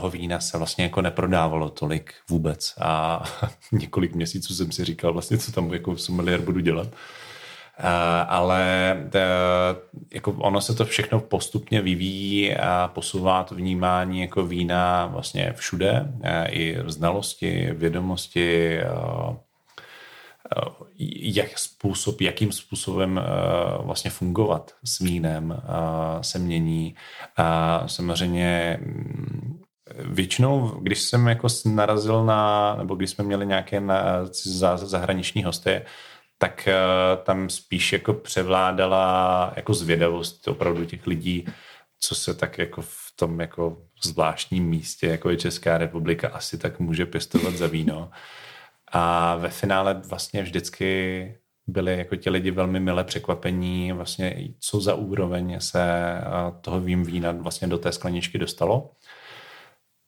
[0.00, 3.22] toho vína se vlastně jako neprodávalo tolik vůbec a
[3.72, 6.88] několik měsíců jsem si říkal vlastně, co tam jako sommelier budu dělat.
[7.78, 9.20] Eh, ale eh,
[10.14, 16.12] jako ono se to všechno postupně vyvíjí a posouvá to vnímání jako vína vlastně všude,
[16.22, 18.80] eh, i znalosti, vědomosti,
[21.20, 23.20] jak způsob, jakým způsobem
[23.82, 25.62] vlastně fungovat s vínem
[26.20, 26.94] se mění.
[27.36, 29.59] A samozřejmě mm,
[30.04, 34.04] většinou, když jsem jako narazil na, nebo když jsme měli nějaké na,
[34.76, 35.82] zahraniční hosty,
[36.38, 41.46] tak uh, tam spíš jako převládala jako zvědavost opravdu těch lidí,
[42.00, 46.80] co se tak jako v tom jako zvláštním místě, jako je Česká republika, asi tak
[46.80, 48.10] může pěstovat za víno.
[48.92, 51.34] A ve finále vlastně vždycky
[51.66, 55.80] byli jako ti lidi velmi milé překvapení, vlastně co za úroveň se
[56.60, 58.90] toho vím vína vlastně do té skleničky dostalo.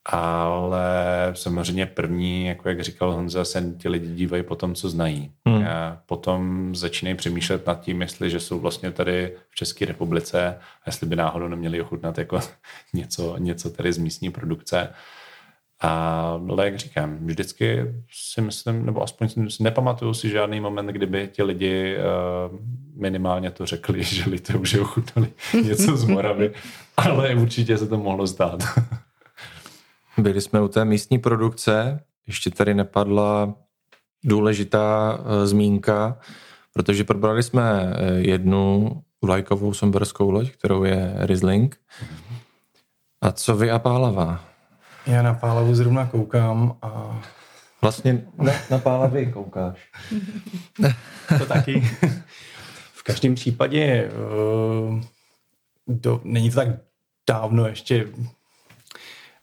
[0.05, 0.87] Ale
[1.33, 5.33] samozřejmě první, jako jak říkal Honza, se ti lidi dívají po tom, co znají.
[5.47, 5.67] Hmm.
[5.67, 10.83] A potom začínají přemýšlet nad tím, jestli že jsou vlastně tady v České republice a
[10.87, 12.41] jestli by náhodou neměli ochutnat jako
[12.95, 14.89] něco, něco tady z místní produkce.
[15.83, 21.43] Ale jak říkám, vždycky si myslím, nebo aspoň si nepamatuju si žádný moment, kdyby ti
[21.43, 22.59] lidi uh,
[22.95, 25.29] minimálně to řekli, že to že ochutnali
[25.65, 26.53] něco z Moravy,
[26.97, 28.63] ale určitě se to mohlo zdát.
[30.19, 33.55] Byli jsme u té místní produkce, ještě tady nepadla
[34.25, 36.19] důležitá uh, zmínka,
[36.73, 41.81] protože probrali jsme uh, jednu vlajkovou somberskou loď, kterou je Riesling.
[43.21, 44.45] A co vy a Pálava?
[45.07, 47.23] Já na Pálavu zrovna koukám a...
[47.83, 49.91] Vlastně na, na Pálavy koukáš.
[51.39, 51.81] to taky.
[52.93, 55.01] v každém případě uh,
[55.87, 56.69] do, není to tak
[57.29, 58.09] dávno ještě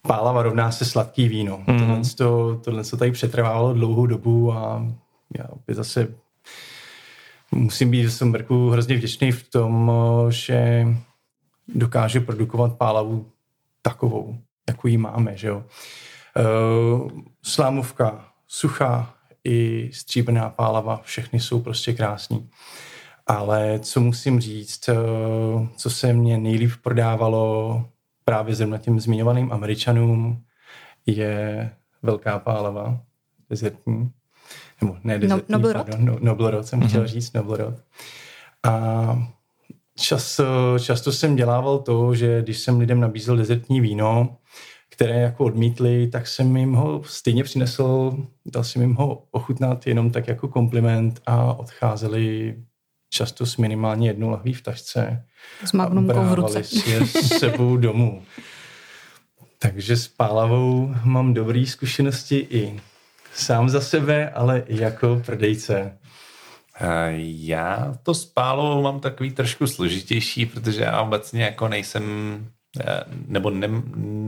[0.08, 1.64] Pálava rovná se sladký víno.
[1.68, 1.80] Mm.
[1.80, 4.86] Tohle, to, tohle to tady přetrvávalo dlouhou dobu a
[5.38, 6.08] já opět zase
[7.52, 9.91] musím být Somberku hrozně vděčný v tom,
[10.30, 10.88] že
[11.68, 13.32] dokáže produkovat pálavu
[13.82, 14.38] takovou
[14.70, 15.38] jakou ji máme.
[15.38, 15.64] Že jo?
[16.39, 17.12] Uh,
[17.43, 22.50] slámovka, suchá i stříbrná pálava, všechny jsou prostě krásní.
[23.28, 27.86] Ale co musím říct, uh, co se mně nejlíp prodávalo
[28.30, 30.44] právě zrovna těm zmiňovaným Američanům,
[31.06, 31.70] je
[32.02, 33.02] velká pálava,
[33.50, 34.12] dezertní,
[34.82, 35.86] nebo ne no, dezertní, no, Noblerod?
[35.86, 36.88] pardon, no, Noblerod jsem mm-hmm.
[36.88, 37.74] chtěl říct, Noblerod.
[38.64, 39.30] A
[39.96, 40.42] čas,
[40.80, 44.38] často jsem dělával to, že když jsem lidem nabízel dezertní víno,
[44.90, 50.12] které jako odmítli, tak jsem jim ho stejně přinesl, dal jsem jim ho ochutnat jenom
[50.12, 52.56] tak jako kompliment a odcházeli
[53.10, 55.26] často s minimálně jednou lahví v tašce.
[55.66, 56.64] S magnumkou v ruce.
[56.64, 58.24] si je s sebou domů.
[59.60, 62.80] Takže s pálavou mám dobré zkušenosti i
[63.34, 65.97] sám za sebe, ale i jako prodejce.
[67.18, 72.03] Já to s pálovou mám takový trošku složitější, protože já obecně jako nejsem
[72.80, 73.68] Eh, nebo ne,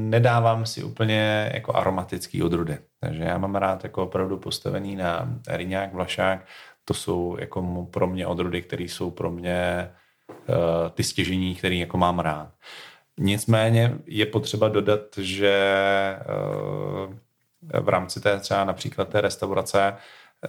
[0.10, 2.78] nedávám si úplně jako aromatický odrůdy.
[3.00, 6.46] Takže já mám rád jako opravdu postavený na riňák, vlašák.
[6.86, 9.92] To jsou jako pro mě odrůdy, které jsou pro mě
[10.30, 10.56] uh,
[10.94, 12.52] ty stěžení, které jako mám rád.
[13.18, 15.56] Nicméně je potřeba dodat, že
[17.08, 17.14] uh,
[17.82, 19.98] v rámci té třeba například té restaurace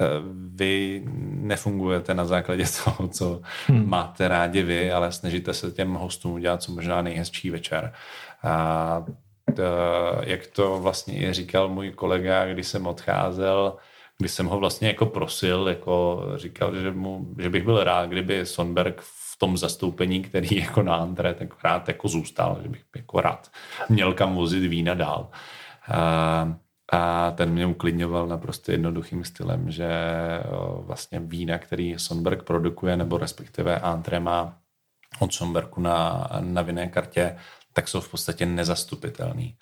[0.00, 0.06] Eh,
[0.54, 3.88] vy nefungujete na základě toho, co hmm.
[3.88, 7.92] máte rádi vy, ale snažíte se těm hostům udělat co možná nejhezčí večer.
[8.42, 9.04] A
[9.56, 9.62] to,
[10.20, 13.76] jak to vlastně i říkal můj kolega, když jsem odcházel,
[14.22, 18.46] když jsem ho vlastně jako prosil, jako říkal, že, mu, že bych byl rád, kdyby
[18.46, 23.20] Sonberg v tom zastoupení, který jako na Andre, tak rád jako zůstal, že bych jako
[23.20, 23.50] rád
[23.88, 25.30] měl kam vozit vína dál.
[25.88, 26.54] A,
[26.92, 29.90] a ten mě uklidňoval naprosto jednoduchým stylem, že
[30.78, 34.58] vlastně vína, který Sonberg produkuje, nebo respektive Antre má
[35.18, 37.36] od Sonbergu na, na vinné kartě,
[37.72, 39.56] tak jsou v podstatě nezastupitelný.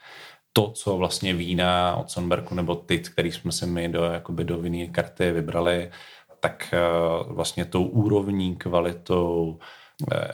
[0.52, 4.58] To, co vlastně vína od Sonbergu, nebo ty, který jsme si my do, jakoby do
[4.58, 5.90] vinné karty vybrali,
[6.40, 6.74] tak
[7.26, 9.58] vlastně tou úrovní, kvalitou,
[10.12, 10.28] e,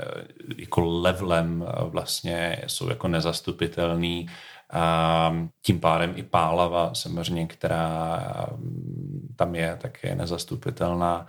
[0.58, 4.26] jako levelem vlastně jsou jako nezastupitelný.
[4.72, 11.26] A tím pádem i pálava samozřejmě, která mm, tam je, tak je nezastupitelná,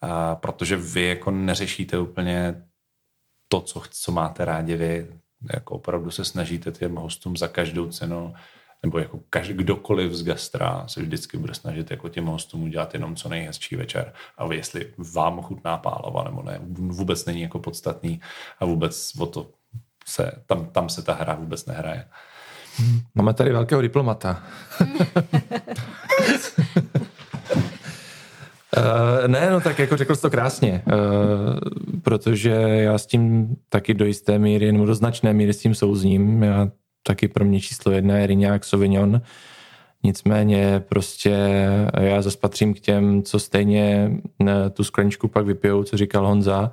[0.00, 2.62] a protože vy jako neřešíte úplně
[3.48, 5.19] to, co, co máte rádi vy,
[5.52, 8.34] jako opravdu se snažíte těm hostům za každou cenu
[8.82, 13.16] nebo jako každý, kdokoliv z gastra se vždycky bude snažit jako těm hostům udělat jenom
[13.16, 14.12] co nejhezčí večer.
[14.38, 18.20] A jestli vám chutná pálava nebo ne, vůbec není jako podstatný
[18.58, 19.50] a vůbec o to
[20.06, 22.08] se, tam, tam se ta hra vůbec nehraje.
[23.14, 24.42] Máme tady velkého diplomata.
[28.76, 30.92] Uh, ne, no tak jako řekl jsi to krásně, uh,
[32.02, 36.42] protože já s tím taky do jisté míry, nebo do značné míry s tím souzním.
[36.42, 36.68] Já
[37.02, 39.20] taky pro mě číslo jedna je Rignac Sauvignon.
[40.02, 41.36] Nicméně prostě
[42.00, 44.12] já zase patřím k těm, co stejně
[44.72, 46.70] tu skleničku pak vypijou, co říkal Honza,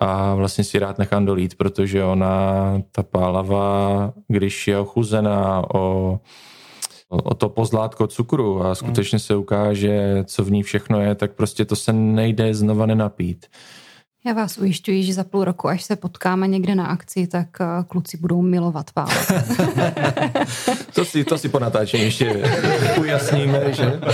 [0.00, 2.32] a vlastně si rád nechám dolít, protože ona,
[2.92, 6.20] ta pálava, když je ochuzená o,
[7.10, 11.64] o to pozlátko cukru a skutečně se ukáže, co v ní všechno je, tak prostě
[11.64, 13.46] to se nejde znova nenapít.
[14.26, 17.64] Já vás ujišťuji, že za půl roku, až se potkáme někde na akci, tak eh,
[17.88, 19.32] kluci budou milovat vás.
[20.94, 22.42] to, si, to si po natáčení ještě
[22.98, 24.00] ujasníme, že?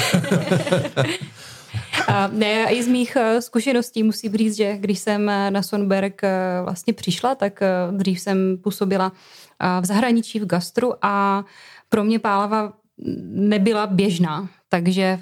[2.09, 6.22] A ne, i z mých eh, zkušeností musím říct, že když jsem eh, na Sonberg
[6.62, 9.12] vlastně přišla, tak dřív jsem působila
[9.80, 11.44] v zahraničí v gastru a
[11.88, 12.72] pro mě pálava
[13.32, 15.20] nebyla běžná, takže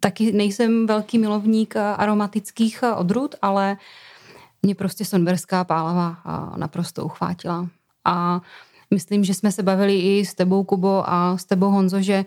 [0.00, 3.76] taky nejsem velký milovník aromatických odrůd, ale
[4.62, 6.16] mě prostě sonberská pálava
[6.56, 7.68] naprosto uchvátila.
[8.04, 8.40] A
[8.92, 12.24] myslím, že jsme se bavili i s tebou, Kubo, a s tebou, Honzo, že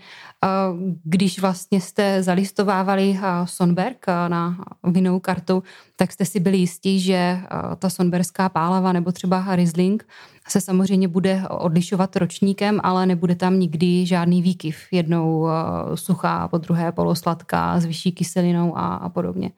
[1.03, 5.63] když vlastně jste zalistovávali Sonberg na vinou kartu,
[5.95, 7.39] tak jste si byli jistí, že
[7.80, 10.07] ta sonberská pálava nebo třeba Riesling
[10.47, 14.78] se samozřejmě bude odlišovat ročníkem, ale nebude tam nikdy žádný výkyv.
[14.91, 15.47] Jednou
[15.95, 19.51] suchá, po druhé polosladká, s vyšší kyselinou a, a podobně.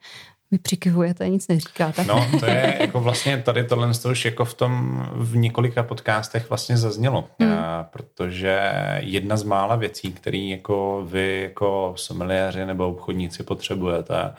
[0.50, 2.04] Vy přikivujete, nic neříkáte.
[2.04, 6.76] No, to je jako vlastně tady tohle už jako v tom v několika podcastech vlastně
[6.76, 7.52] zaznělo, hmm.
[7.52, 8.60] a, protože
[8.98, 14.34] jedna z mála věcí, které jako vy jako someliéři nebo obchodníci potřebujete,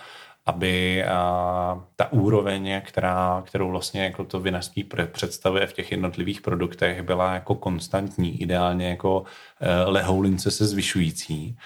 [0.45, 7.01] aby a, ta úroveň, která, kterou vlastně jako to vinařství představuje v těch jednotlivých produktech,
[7.01, 9.23] byla jako konstantní, ideálně jako
[9.59, 11.57] e, lehoulince se zvyšující.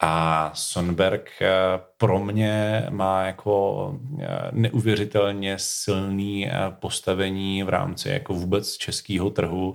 [0.00, 1.48] A Sonberg eh,
[1.96, 9.74] pro mě má jako eh, neuvěřitelně silný eh, postavení v rámci jako vůbec českého trhu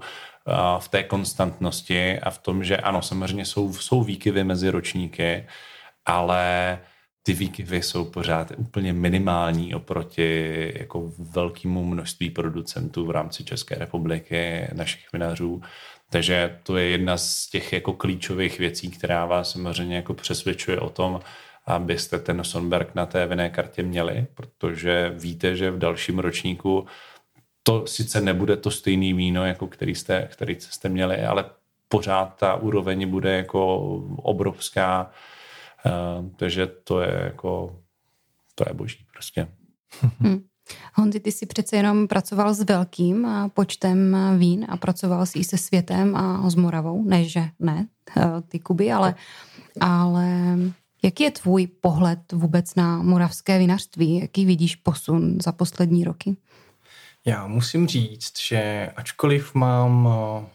[0.80, 5.48] v té konstantnosti a v tom, že ano, samozřejmě jsou, jsou výkyvy mezi ročníky,
[6.06, 6.80] ale
[7.24, 14.68] ty výkyvy jsou pořád úplně minimální oproti jako velkému množství producentů v rámci České republiky,
[14.74, 15.62] našich vinařů.
[16.10, 20.90] Takže to je jedna z těch jako klíčových věcí, která vás samozřejmě jako přesvědčuje o
[20.90, 21.20] tom,
[21.66, 26.88] abyste ten Sonberg na té vinné kartě měli, protože víte, že v dalším ročníku
[27.64, 31.46] to sice nebude to stejný víno, jako který jste, který jste měli, ale
[31.88, 33.78] pořád ta úroveň bude jako
[34.18, 35.12] obrovská,
[35.86, 37.80] uh, takže to je jako,
[38.56, 39.48] to je boží prostě.
[40.20, 40.44] Hmm.
[40.94, 45.58] Honzi, ty jsi přece jenom pracoval s velkým počtem vín a pracoval jsi i se
[45.58, 47.04] světem a s Moravou.
[47.04, 49.16] Ne, že ne, eh, ty Kuby, ale,
[49.80, 50.58] ale
[51.04, 54.20] jaký je tvůj pohled vůbec na moravské vinařství?
[54.20, 56.38] Jaký vidíš posun za poslední roky?
[57.26, 60.46] Já musím říct, že ačkoliv mám eh,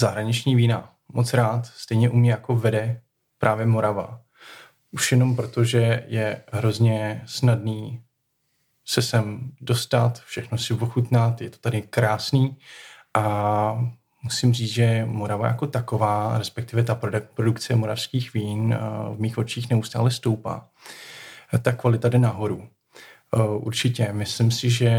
[0.00, 3.00] zahraniční vína moc rád, stejně u mě jako vede
[3.38, 4.20] právě Morava.
[4.90, 8.03] Už jenom proto, že je hrozně snadný
[8.84, 12.56] se sem dostat, všechno si ochutnat, je to tady krásný
[13.14, 17.00] a musím říct, že Morava jako taková, respektive ta
[17.34, 18.78] produkce moravských vín eh,
[19.14, 20.68] v mých očích neustále stoupá.
[21.62, 22.68] Ta kvalita jde nahoru.
[23.36, 24.90] Eh, určitě, myslím si, že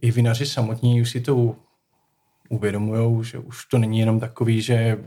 [0.00, 1.56] i vinaři samotní už si to
[2.48, 4.98] uvědomují, že už to není jenom takový, že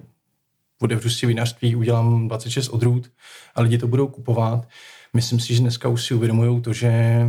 [0.79, 3.11] bude v si vinařství, udělám 26 odrůd
[3.55, 4.67] a lidi to budou kupovat.
[5.13, 7.23] Myslím si, že dneska už si uvědomují to, že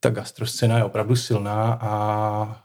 [0.00, 2.64] ta gastroscéna je opravdu silná a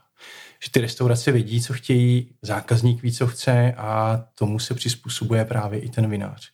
[0.64, 5.80] že ty restaurace vědí, co chtějí, zákazník ví, co chce a tomu se přizpůsobuje právě
[5.80, 6.50] i ten vinář.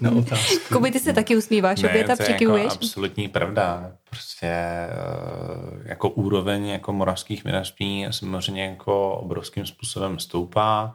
[0.00, 0.74] Na otázku.
[0.74, 2.64] Kuby, ty se taky usmíváš, ne, opět a přikivuješ?
[2.64, 3.92] Jako absolutní pravda.
[4.10, 4.88] Prostě eh,
[5.84, 10.94] jako úroveň jako moravských vinařství samozřejmě jako obrovským způsobem stoupá.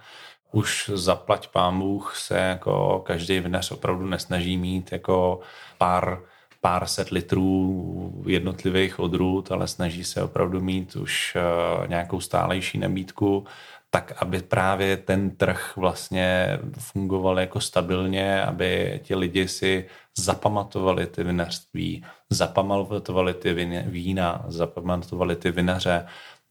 [0.52, 5.40] Už zaplať pán Bůh se jako každý vinař opravdu nesnaží mít jako
[5.78, 6.20] pár
[6.62, 13.46] pár set litrů jednotlivých odrůd, ale snaží se opravdu mít už eh, nějakou stálejší nabídku,
[13.90, 19.86] tak aby právě ten trh vlastně fungoval jako stabilně, aby ti lidi si
[20.18, 23.54] zapamatovali ty vinařství, zapamatovali ty
[23.86, 26.06] vína, zapamatovali ty vinaře,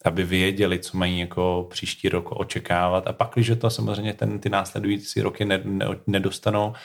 [0.05, 3.07] aby věděli, co mají jako příští rok očekávat.
[3.07, 5.49] A pak, když to samozřejmě ten, ty následující roky
[6.07, 6.77] nedostanou, Eh,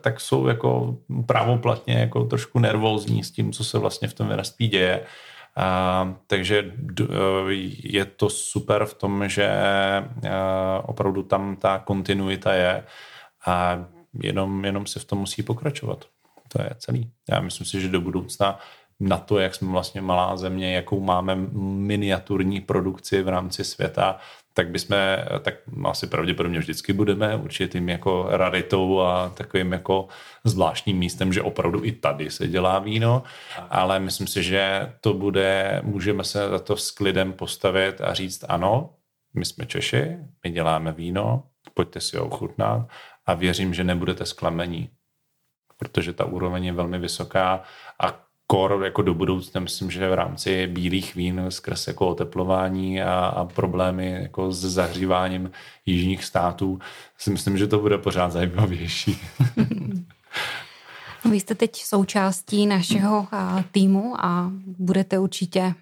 [0.00, 0.96] tak jsou jako
[1.26, 5.02] právoplatně jako trošku nervózní s tím, co se vlastně v tom vinařství děje.
[5.56, 7.04] A, takže eh,
[7.82, 10.30] je to super v tom, že eh,
[10.82, 12.84] opravdu tam ta kontinuita je
[13.46, 13.84] a
[14.22, 16.04] jenom, jenom se v tom musí pokračovat.
[16.48, 17.10] To je celý.
[17.30, 18.58] Já myslím si, že do budoucna
[19.00, 24.18] na to, jak jsme vlastně malá země, jakou máme miniaturní produkci v rámci světa,
[24.56, 24.96] tak bychom,
[25.42, 25.54] tak
[25.84, 30.08] asi pravděpodobně vždycky budeme určitým jako raritou a takovým jako
[30.44, 33.22] zvláštním místem, že opravdu i tady se dělá víno,
[33.70, 38.44] ale myslím si, že to bude, můžeme se za to s klidem postavit a říct
[38.48, 38.90] ano,
[39.34, 41.42] my jsme Češi, my děláme víno,
[41.74, 42.88] pojďte si ho ochutnat
[43.26, 44.90] a věřím, že nebudete zklamení,
[45.76, 47.62] protože ta úroveň je velmi vysoká
[48.00, 53.26] a kor jako do budoucna, myslím, že v rámci bílých vín skrz jako oteplování a,
[53.26, 55.50] a problémy jako s zahříváním
[55.86, 56.78] jižních států,
[57.18, 59.18] si myslím, že to bude pořád zajímavější.
[61.30, 63.28] Vy jste teď součástí našeho
[63.72, 65.74] týmu a budete určitě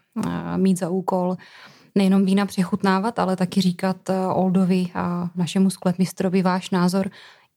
[0.56, 1.36] mít za úkol
[1.94, 3.96] nejenom vína přechutnávat, ale taky říkat
[4.34, 7.10] Oldovi a našemu sklepmistrovi váš názor.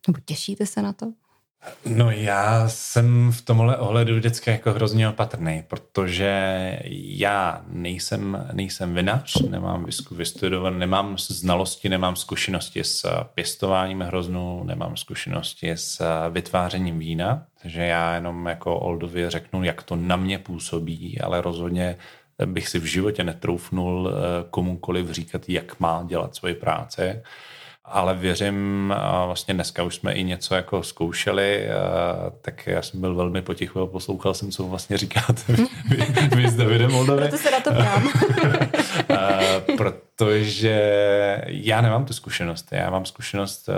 [0.08, 1.14] Nebo těšíte se na to?
[1.86, 9.42] No já jsem v tomhle ohledu vždycky jako hrozně opatrný, protože já nejsem, nejsem vinař,
[9.42, 17.82] nemám vystudovat, nemám znalosti, nemám zkušenosti s pěstováním hroznů, nemám zkušenosti s vytvářením vína, takže
[17.82, 21.98] já jenom jako Oldovi řeknu, jak to na mě působí, ale rozhodně
[22.46, 27.22] bych si v životě netroufnul eh, komukoliv říkat, jak má dělat svoji práci
[27.88, 31.68] ale věřím, a vlastně dneska už jsme i něco jako zkoušeli,
[32.42, 35.42] tak já jsem byl velmi potichu a poslouchal jsem, co vlastně říkáte
[35.90, 37.22] vy, vy s Davidem Moldovi.
[37.22, 38.10] Proto se na to ptám.
[39.78, 40.78] protože
[41.48, 42.68] já nemám tu zkušenost.
[42.72, 43.70] Já mám zkušenost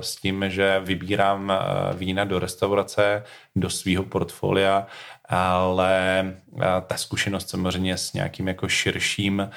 [0.00, 1.52] s tím, že vybírám
[1.94, 3.24] vína do restaurace,
[3.56, 4.86] do svého portfolia,
[5.28, 6.24] ale
[6.86, 9.50] ta zkušenost samozřejmě s nějakým jako širším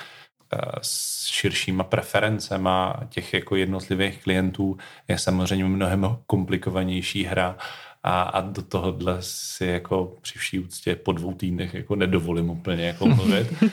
[0.82, 4.78] s širšíma preferencema těch jako jednotlivých klientů
[5.08, 7.58] je samozřejmě mnohem komplikovanější hra
[8.04, 12.86] a, a do tohohle si jako při vší úctě po dvou týdnech jako nedovolím úplně
[12.86, 13.64] jako mluvit.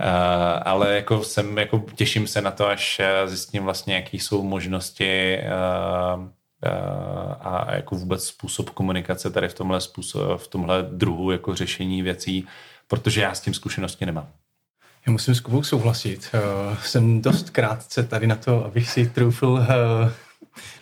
[0.00, 5.42] a, ale jako jsem, jako těším se na to, až zjistím vlastně, jaký jsou možnosti
[5.42, 6.30] a,
[7.40, 12.02] a, a jako vůbec způsob komunikace tady v tomhle, způsob, v tomhle druhu jako řešení
[12.02, 12.46] věcí,
[12.86, 14.28] protože já s tím zkušenosti nemám.
[15.06, 16.30] Já musím s Kubou souhlasit.
[16.34, 19.64] Uh, jsem dost krátce tady na to, abych si troufl uh,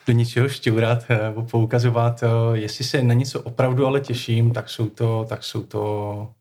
[0.07, 1.05] do něčeho šťourat,
[1.37, 2.23] uh, poukazovat.
[2.23, 6.33] Uh, jestli se na něco opravdu ale těším, tak jsou to, tak jsou to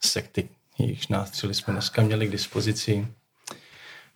[0.00, 0.48] sekty.
[0.78, 3.08] Jejichž nástřely jsme dneska měli k dispozici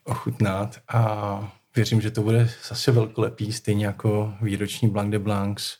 [0.04, 5.76] ochutnat a věřím, že to bude zase velkolepý, stejně jako výroční Blanc de Blancs.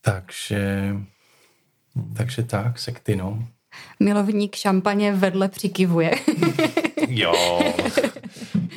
[0.00, 0.94] Takže,
[2.16, 3.48] takže tak, sekty, no
[4.00, 6.10] milovník šampaně vedle přikivuje.
[7.08, 7.60] jo,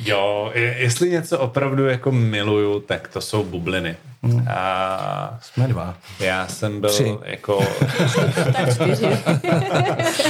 [0.04, 3.96] jo, jestli něco opravdu jako miluju, tak to jsou bubliny.
[4.22, 4.48] Hmm.
[4.48, 5.94] A Jsme dva.
[6.20, 7.18] Já jsem byl Tři.
[7.24, 7.60] jako...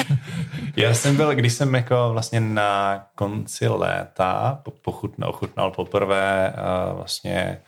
[0.76, 7.60] já jsem byl, když jsem jako vlastně na konci léta pochutnal, ochutnal poprvé uh, vlastně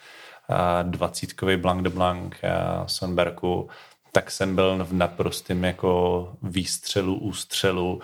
[0.49, 3.68] uh, dvacítkový Blanc de Blanc uh, Sonberku,
[4.13, 8.01] tak jsem byl v naprostém jako výstřelu, ústřelu,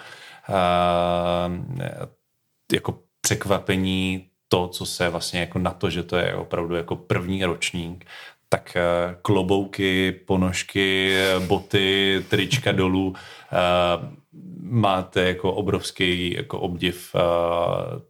[2.72, 7.44] jako překvapení to, co se vlastně jako na to, že to je opravdu jako první
[7.44, 8.06] ročník,
[8.48, 8.76] tak
[9.22, 13.14] klobouky, ponožky, boty, trička dolů,
[14.60, 17.16] máte jako obrovský jako obdiv,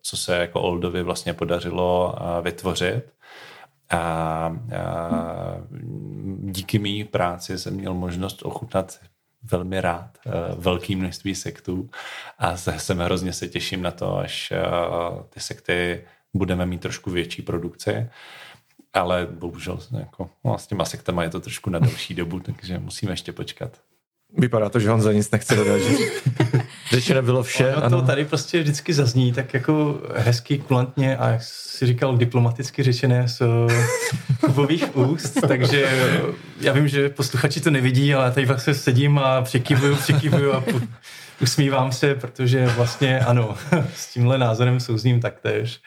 [0.03, 3.05] co se jako Oldovi vlastně podařilo vytvořit.
[3.91, 4.57] A, a
[6.39, 9.01] díky mý práci jsem měl možnost ochutnat
[9.43, 10.18] velmi rád
[10.57, 11.91] velké množství sektů.
[12.39, 14.53] A se hrozně se těším na to, až
[15.30, 16.05] ty sekty
[16.35, 18.09] budeme mít trošku větší produkci
[18.95, 23.12] ale bohužel jako, no, s těma sektama je to trošku na další dobu, takže musíme
[23.12, 23.80] ještě počkat.
[24.39, 25.80] Vypadá to, že on za nic nechce dodat,
[26.91, 27.74] řečeno bylo vše.
[27.74, 32.82] Ono to tady prostě vždycky zazní tak jako hezky, kulantně a jak si říkal diplomaticky
[32.82, 33.43] řečené z
[34.41, 35.89] kubových úst, takže
[36.61, 40.64] já vím, že posluchači to nevidí, ale tady vlastně sedím a překyvuju, překyvuju a
[41.43, 43.57] usmívám se, protože vlastně ano,
[43.95, 45.80] s tímhle názorem souzním taktéž.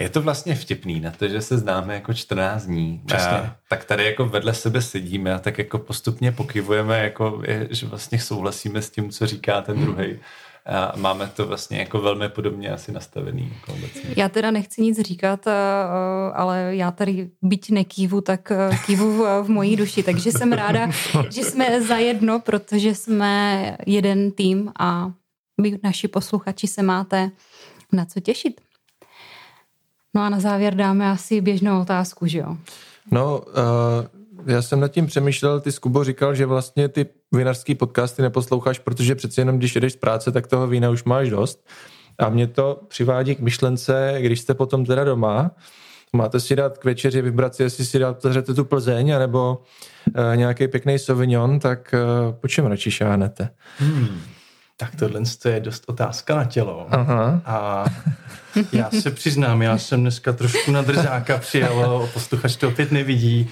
[0.00, 3.02] Je to vlastně vtipný na to, že se známe jako 14 dní.
[3.06, 3.30] Přesně.
[3.30, 8.20] A, tak tady jako vedle sebe sedíme a tak jako postupně pokyvujeme, jako, že vlastně
[8.20, 10.06] souhlasíme s tím, co říká ten druhý.
[10.06, 10.20] Hmm.
[10.66, 13.52] A máme to vlastně jako velmi podobně asi nastavený.
[13.54, 14.14] Jako obecně.
[14.16, 15.48] Já teda nechci nic říkat,
[16.34, 18.52] ale já tady byť nekývu, tak
[18.86, 20.90] kývu v mojí duši, takže jsem ráda,
[21.30, 25.12] že jsme zajedno, protože jsme jeden tým a
[25.60, 27.30] vy, naši posluchači, se máte
[27.92, 28.60] na co těšit.
[30.16, 32.56] No a na závěr dáme asi běžnou otázku, že jo?
[33.10, 38.22] No, uh, já jsem nad tím přemýšlel, ty Skubo říkal, že vlastně ty vinařský podcasty
[38.22, 41.68] neposloucháš, protože přeci jenom když jdeš z práce, tak toho vína už máš dost.
[42.18, 45.50] A mě to přivádí k myšlence, když jste potom teda doma,
[46.12, 49.62] máte si dát k večeři vybrat si, jestli si dáte tu Plzeň, nebo
[50.08, 53.48] uh, nějaký pěkný Sauvignon, tak uh, po čem radši šáhnete?
[53.78, 54.20] Hmm.
[54.76, 56.86] Tak tohle je dost otázka na tělo.
[56.90, 57.40] Aha.
[57.44, 57.84] A
[58.72, 63.50] já se přiznám, já jsem dneska trošku na drzáka přijel, posluchač to opět nevidí,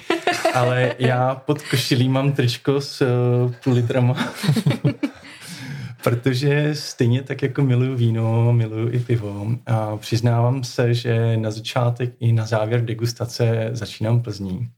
[0.54, 4.14] ale já pod košilí mám tričko s uh, půl litrama.
[6.02, 9.46] Protože stejně tak jako miluju víno, miluju i pivo.
[9.66, 14.68] A přiznávám se, že na začátek i na závěr degustace začínám Plzní.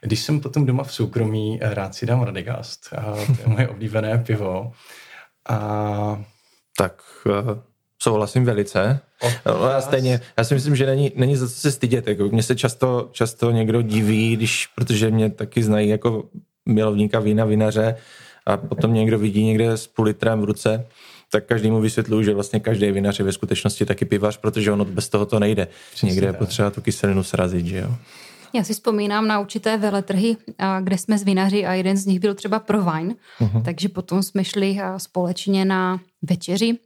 [0.00, 2.88] Když jsem potom doma v soukromí, rád si dám Radegast.
[2.96, 4.72] A to je moje oblíbené pivo.
[5.48, 6.24] A...
[6.76, 7.58] Tak uh,
[8.02, 9.00] souhlasím velice.
[9.46, 12.08] No, já, stejně, já si myslím, že není, není za co se stydět.
[12.08, 16.24] Jako, mně se často, často někdo diví, když, protože mě taky znají jako
[16.66, 17.96] milovníka vína, vinaře
[18.46, 20.86] a potom někdo vidí někde s půl litrem v ruce,
[21.30, 25.08] tak každému vysvětluju, že vlastně každý vinař je ve skutečnosti taky pivař, protože ono bez
[25.08, 25.68] toho to nejde.
[25.90, 27.96] Přesně někde je potřeba tu kyselinu srazit, že jo.
[28.54, 30.36] Já si vzpomínám na určité veletrhy,
[30.80, 33.62] kde jsme z vinaři a jeden z nich byl třeba pro wine, uh-huh.
[33.62, 36.78] takže potom jsme šli společně na večeři.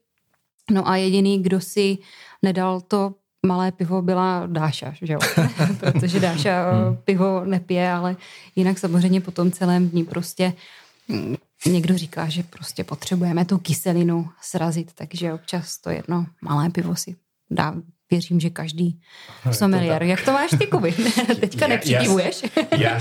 [0.71, 1.99] No a jediný, kdo si
[2.43, 3.15] nedal to
[3.47, 5.19] malé pivo, byla Dáša, že jo?
[5.81, 6.97] protože Dáša hmm.
[6.97, 8.17] pivo nepije, ale
[8.57, 10.53] jinak samozřejmě po tom celém dní prostě
[11.09, 11.37] mm,
[11.67, 17.17] někdo říká, že prostě potřebujeme tu kyselinu srazit, takže občas to jedno malé pivo si
[17.51, 17.75] dá
[18.13, 19.01] věřím, že každý
[19.47, 20.03] no, someliér.
[20.03, 20.95] Jak to máš ty, Kuby?
[21.41, 22.45] Teďka nepřikývuješ.
[22.71, 23.01] Já, já,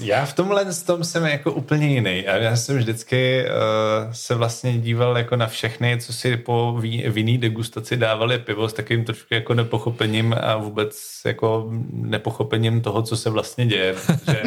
[0.00, 2.24] já v tomhle tom jsem jako úplně jiný.
[2.26, 7.96] Já jsem vždycky uh, se vlastně díval jako na všechny, co si po vinný degustaci
[7.96, 13.66] dávali pivo s takovým trošku jako nepochopením a vůbec jako nepochopením toho, co se vlastně
[13.66, 13.94] děje.
[14.06, 14.42] Protože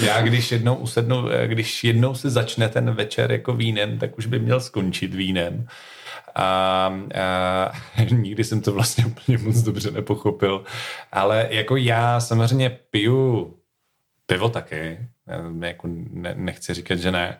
[0.06, 4.38] já když jednou usednu, když jednou se začne ten večer jako vínem, tak už by
[4.38, 5.66] měl skončit vínem
[6.34, 6.44] a,
[7.96, 10.64] a nikdy jsem to vlastně úplně moc dobře nepochopil.
[11.12, 13.54] Ale jako já samozřejmě piju
[14.26, 17.38] pivo taky, já jako ne, nechci říkat, že ne,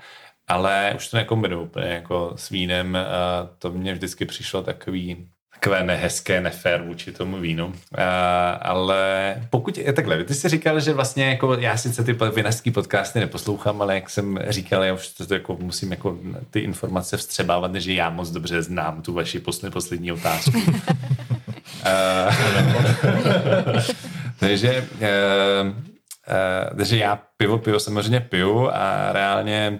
[0.49, 2.97] ale už to nekombinuju úplně jako s vínem.
[2.97, 7.67] A to mě vždycky přišlo takový takové nehezké, nefér vůči tomu vínu.
[7.67, 7.73] Uh,
[8.61, 13.21] ale pokud je takhle, ty jsi říkal, že vlastně jako já sice ty vinařský podcasty
[13.21, 16.19] neposlouchám, ale jak jsem říkal, já už to jako musím jako
[16.51, 20.59] ty informace vstřebávat, že já moc dobře znám tu vaši poslední, poslední otázku.
[21.87, 22.35] uh,
[24.39, 25.75] takže, uh, uh,
[26.77, 29.79] takže já pivo, pivo samozřejmě piju a reálně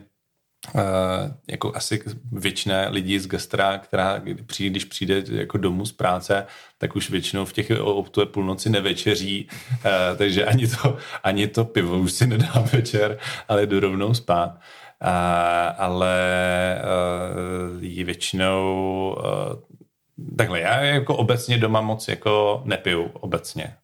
[1.49, 2.03] jako asi
[2.33, 6.47] většina lidí z gastra, která přijde, když přijde jako domů z práce,
[6.79, 9.83] tak už většinou v těch o té půlnoci nevečeří, uh,
[10.17, 14.51] takže ani to, ani to pivo už si nedá večer, ale jdu rovnou spát.
[15.03, 15.09] Uh,
[15.79, 16.17] ale
[17.81, 19.17] je většinou
[20.37, 23.77] takhle, já jako obecně doma moc jako nepiju obecně.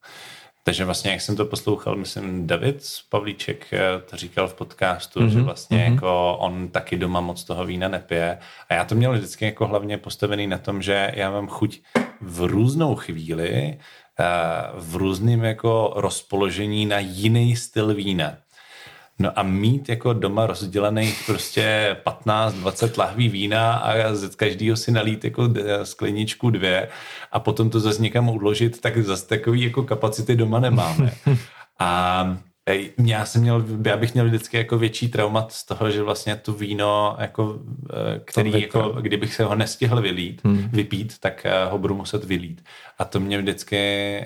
[0.67, 3.79] Takže vlastně, jak jsem to poslouchal, myslím, David Pavlíček eh,
[4.11, 5.29] to říkal v podcastu, mm-hmm.
[5.29, 5.93] že vlastně mm-hmm.
[5.93, 8.39] jako on taky doma moc toho vína nepije.
[8.69, 11.81] A já to měl vždycky jako hlavně postavený na tom, že já mám chuť
[12.21, 13.79] v různou chvíli,
[14.21, 14.25] eh,
[14.75, 18.37] v různém jako rozpoložení na jiný styl vína.
[19.19, 21.97] No a mít jako doma rozdělených prostě
[22.27, 25.49] 15-20 lahví vína a z každého si nalít jako
[25.83, 26.89] skleničku dvě
[27.33, 31.13] a potom to zase někam odložit, tak zase takový jako kapacity doma nemáme.
[31.79, 32.37] A
[33.05, 36.53] já jsem měl, já bych měl vždycky jako větší traumat z toho, že vlastně tu
[36.53, 37.59] víno, jako,
[37.91, 40.69] eh, který jako, kdybych se ho nestihl vylít, hmm.
[40.73, 42.65] vypít, tak eh, ho budu muset vylít.
[42.99, 43.77] A to mě vždycky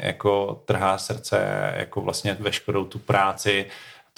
[0.02, 3.66] jako trhá srdce, jako vlastně veškerou tu práci,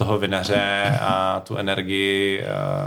[0.00, 2.44] toho vinaře a tu energii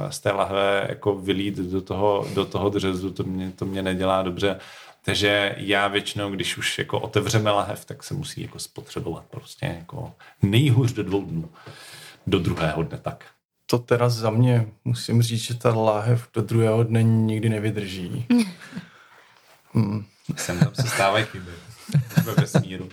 [0.09, 4.21] z té lahve jako vylít do toho, do toho dřezu, to mě, to mě nedělá
[4.21, 4.59] dobře.
[5.05, 10.13] Takže já většinou, když už jako otevřeme lahev, tak se musí jako spotřebovat prostě jako
[10.41, 11.49] nejhůř do dvou dnů.
[12.27, 13.25] Do druhého dne tak.
[13.65, 18.25] To teda za mě musím říct, že ta láhev do druhého dne nikdy nevydrží.
[19.73, 20.05] hmm.
[20.35, 21.51] Sem tam se stávají chyby
[22.23, 22.89] ve vesmíru.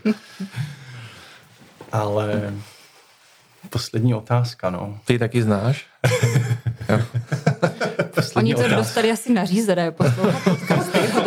[1.93, 2.55] Ale
[3.69, 4.99] Poslední otázka, no.
[5.05, 5.87] Ty taky znáš?
[8.37, 9.93] Oni to dostali asi nařízené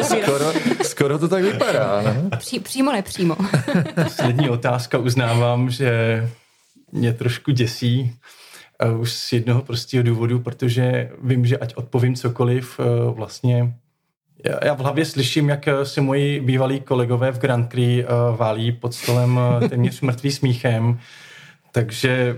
[0.04, 0.54] skoro,
[0.84, 2.02] skoro to tak vypadá.
[2.02, 2.30] Ne?
[2.38, 3.36] Pří, přímo, nepřímo.
[4.04, 6.24] Poslední otázka uznávám, že
[6.92, 8.16] mě trošku děsí.
[8.86, 13.74] Uh, už z jednoho prostého důvodu, protože vím, že ať odpovím cokoliv, uh, vlastně
[14.64, 18.06] já, v hlavě slyším, jak se moji bývalí kolegové v Grand Prix
[18.38, 19.40] válí pod stolem
[19.70, 21.00] téměř mrtvý smíchem
[21.74, 22.38] takže...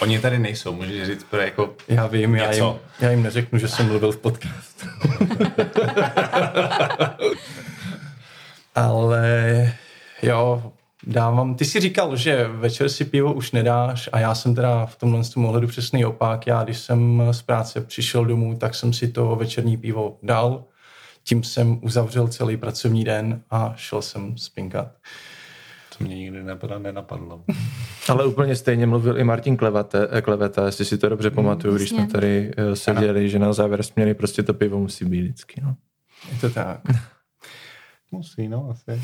[0.00, 2.64] Oni tady nejsou, můžeš říct pro jako Já vím, já jim,
[3.00, 4.86] já jim neřeknu, že jsem mluvil v podcastu.
[8.74, 9.72] Ale
[10.22, 10.72] jo,
[11.06, 11.54] dávám.
[11.54, 15.24] Ty jsi říkal, že večer si pivo už nedáš a já jsem teda v tomhle
[15.24, 16.46] tom ohledu přesný opak.
[16.46, 20.64] Já, když jsem z práce přišel domů, tak jsem si to večerní pivo dal.
[21.24, 24.88] Tím jsem uzavřel celý pracovní den a šel jsem spinkat.
[25.98, 26.42] To mě nikdy
[26.78, 27.44] nenapadlo.
[28.08, 31.88] Ale úplně stejně mluvil i Martin Klevate, eh, Kleveta, jestli si to dobře pamatuju, když
[31.88, 35.60] jsme tady eh, seděli, že na závěr směny prostě to pivo musí být vždycky.
[35.64, 35.76] No.
[36.32, 36.80] Je to tak.
[38.10, 39.02] Musí, no, asi.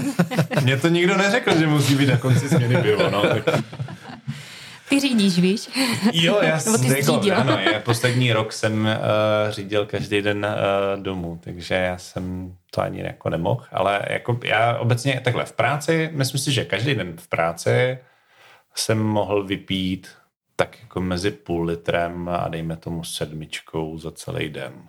[0.62, 3.22] Mně to nikdo neřekl, že musí být na konci směny pivo, no.
[3.22, 3.44] Tak...
[4.88, 5.68] Ty řídíš, víš?
[6.12, 7.36] Jo, já ty jako, řídil.
[7.36, 12.80] ano, já poslední rok jsem uh, řídil každý den uh, domů, takže já jsem to
[12.80, 17.16] ani jako nemohl, ale jako já obecně takhle v práci, myslím si, že každý den
[17.16, 17.98] v práci
[18.74, 20.08] jsem mohl vypít
[20.56, 24.88] tak jako mezi půl litrem a dejme tomu sedmičkou za celý den.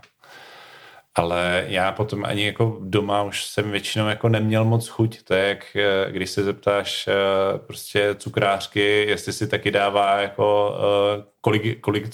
[1.15, 5.23] Ale já potom ani jako doma už jsem většinou jako neměl moc chuť.
[5.23, 7.14] To je jak, eh, když se zeptáš eh,
[7.57, 12.10] prostě cukrářky, jestli si taky dává jako eh, kolik, kolik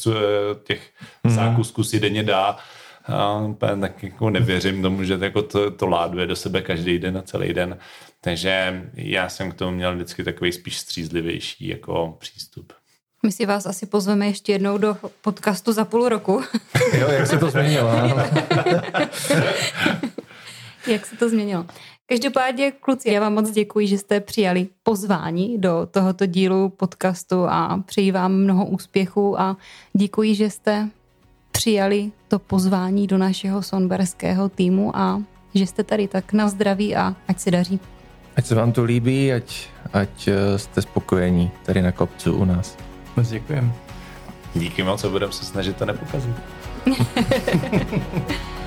[0.63, 0.91] těch
[1.23, 2.57] zákusků si denně dá.
[3.07, 7.21] A tak jako nevěřím tomu, že jako to, to láduje do sebe každý den a
[7.21, 7.77] celý den.
[8.21, 12.73] Takže já jsem k tomu měl vždycky takový spíš střízlivější jako přístup.
[13.25, 16.41] My si vás asi pozveme ještě jednou do podcastu za půl roku.
[16.93, 17.91] Jo, jak se to změnilo.
[20.87, 21.65] Jak se to změnilo?
[22.05, 27.83] Každopádně, kluci, já vám moc děkuji, že jste přijali pozvání do tohoto dílu podcastu a
[27.85, 29.57] přeji vám mnoho úspěchů a
[29.93, 30.89] děkuji, že jste
[31.51, 35.21] přijali to pozvání do našeho sonberského týmu a
[35.55, 37.79] že jste tady tak na zdraví a ať se daří.
[38.39, 42.77] Ať se vám to líbí, ať, ať eh, jste spokojení tady na kopcu u nás.
[43.15, 43.71] Moc děkujeme.
[44.55, 46.35] Díky moc a budeme se snažit to nepokazit.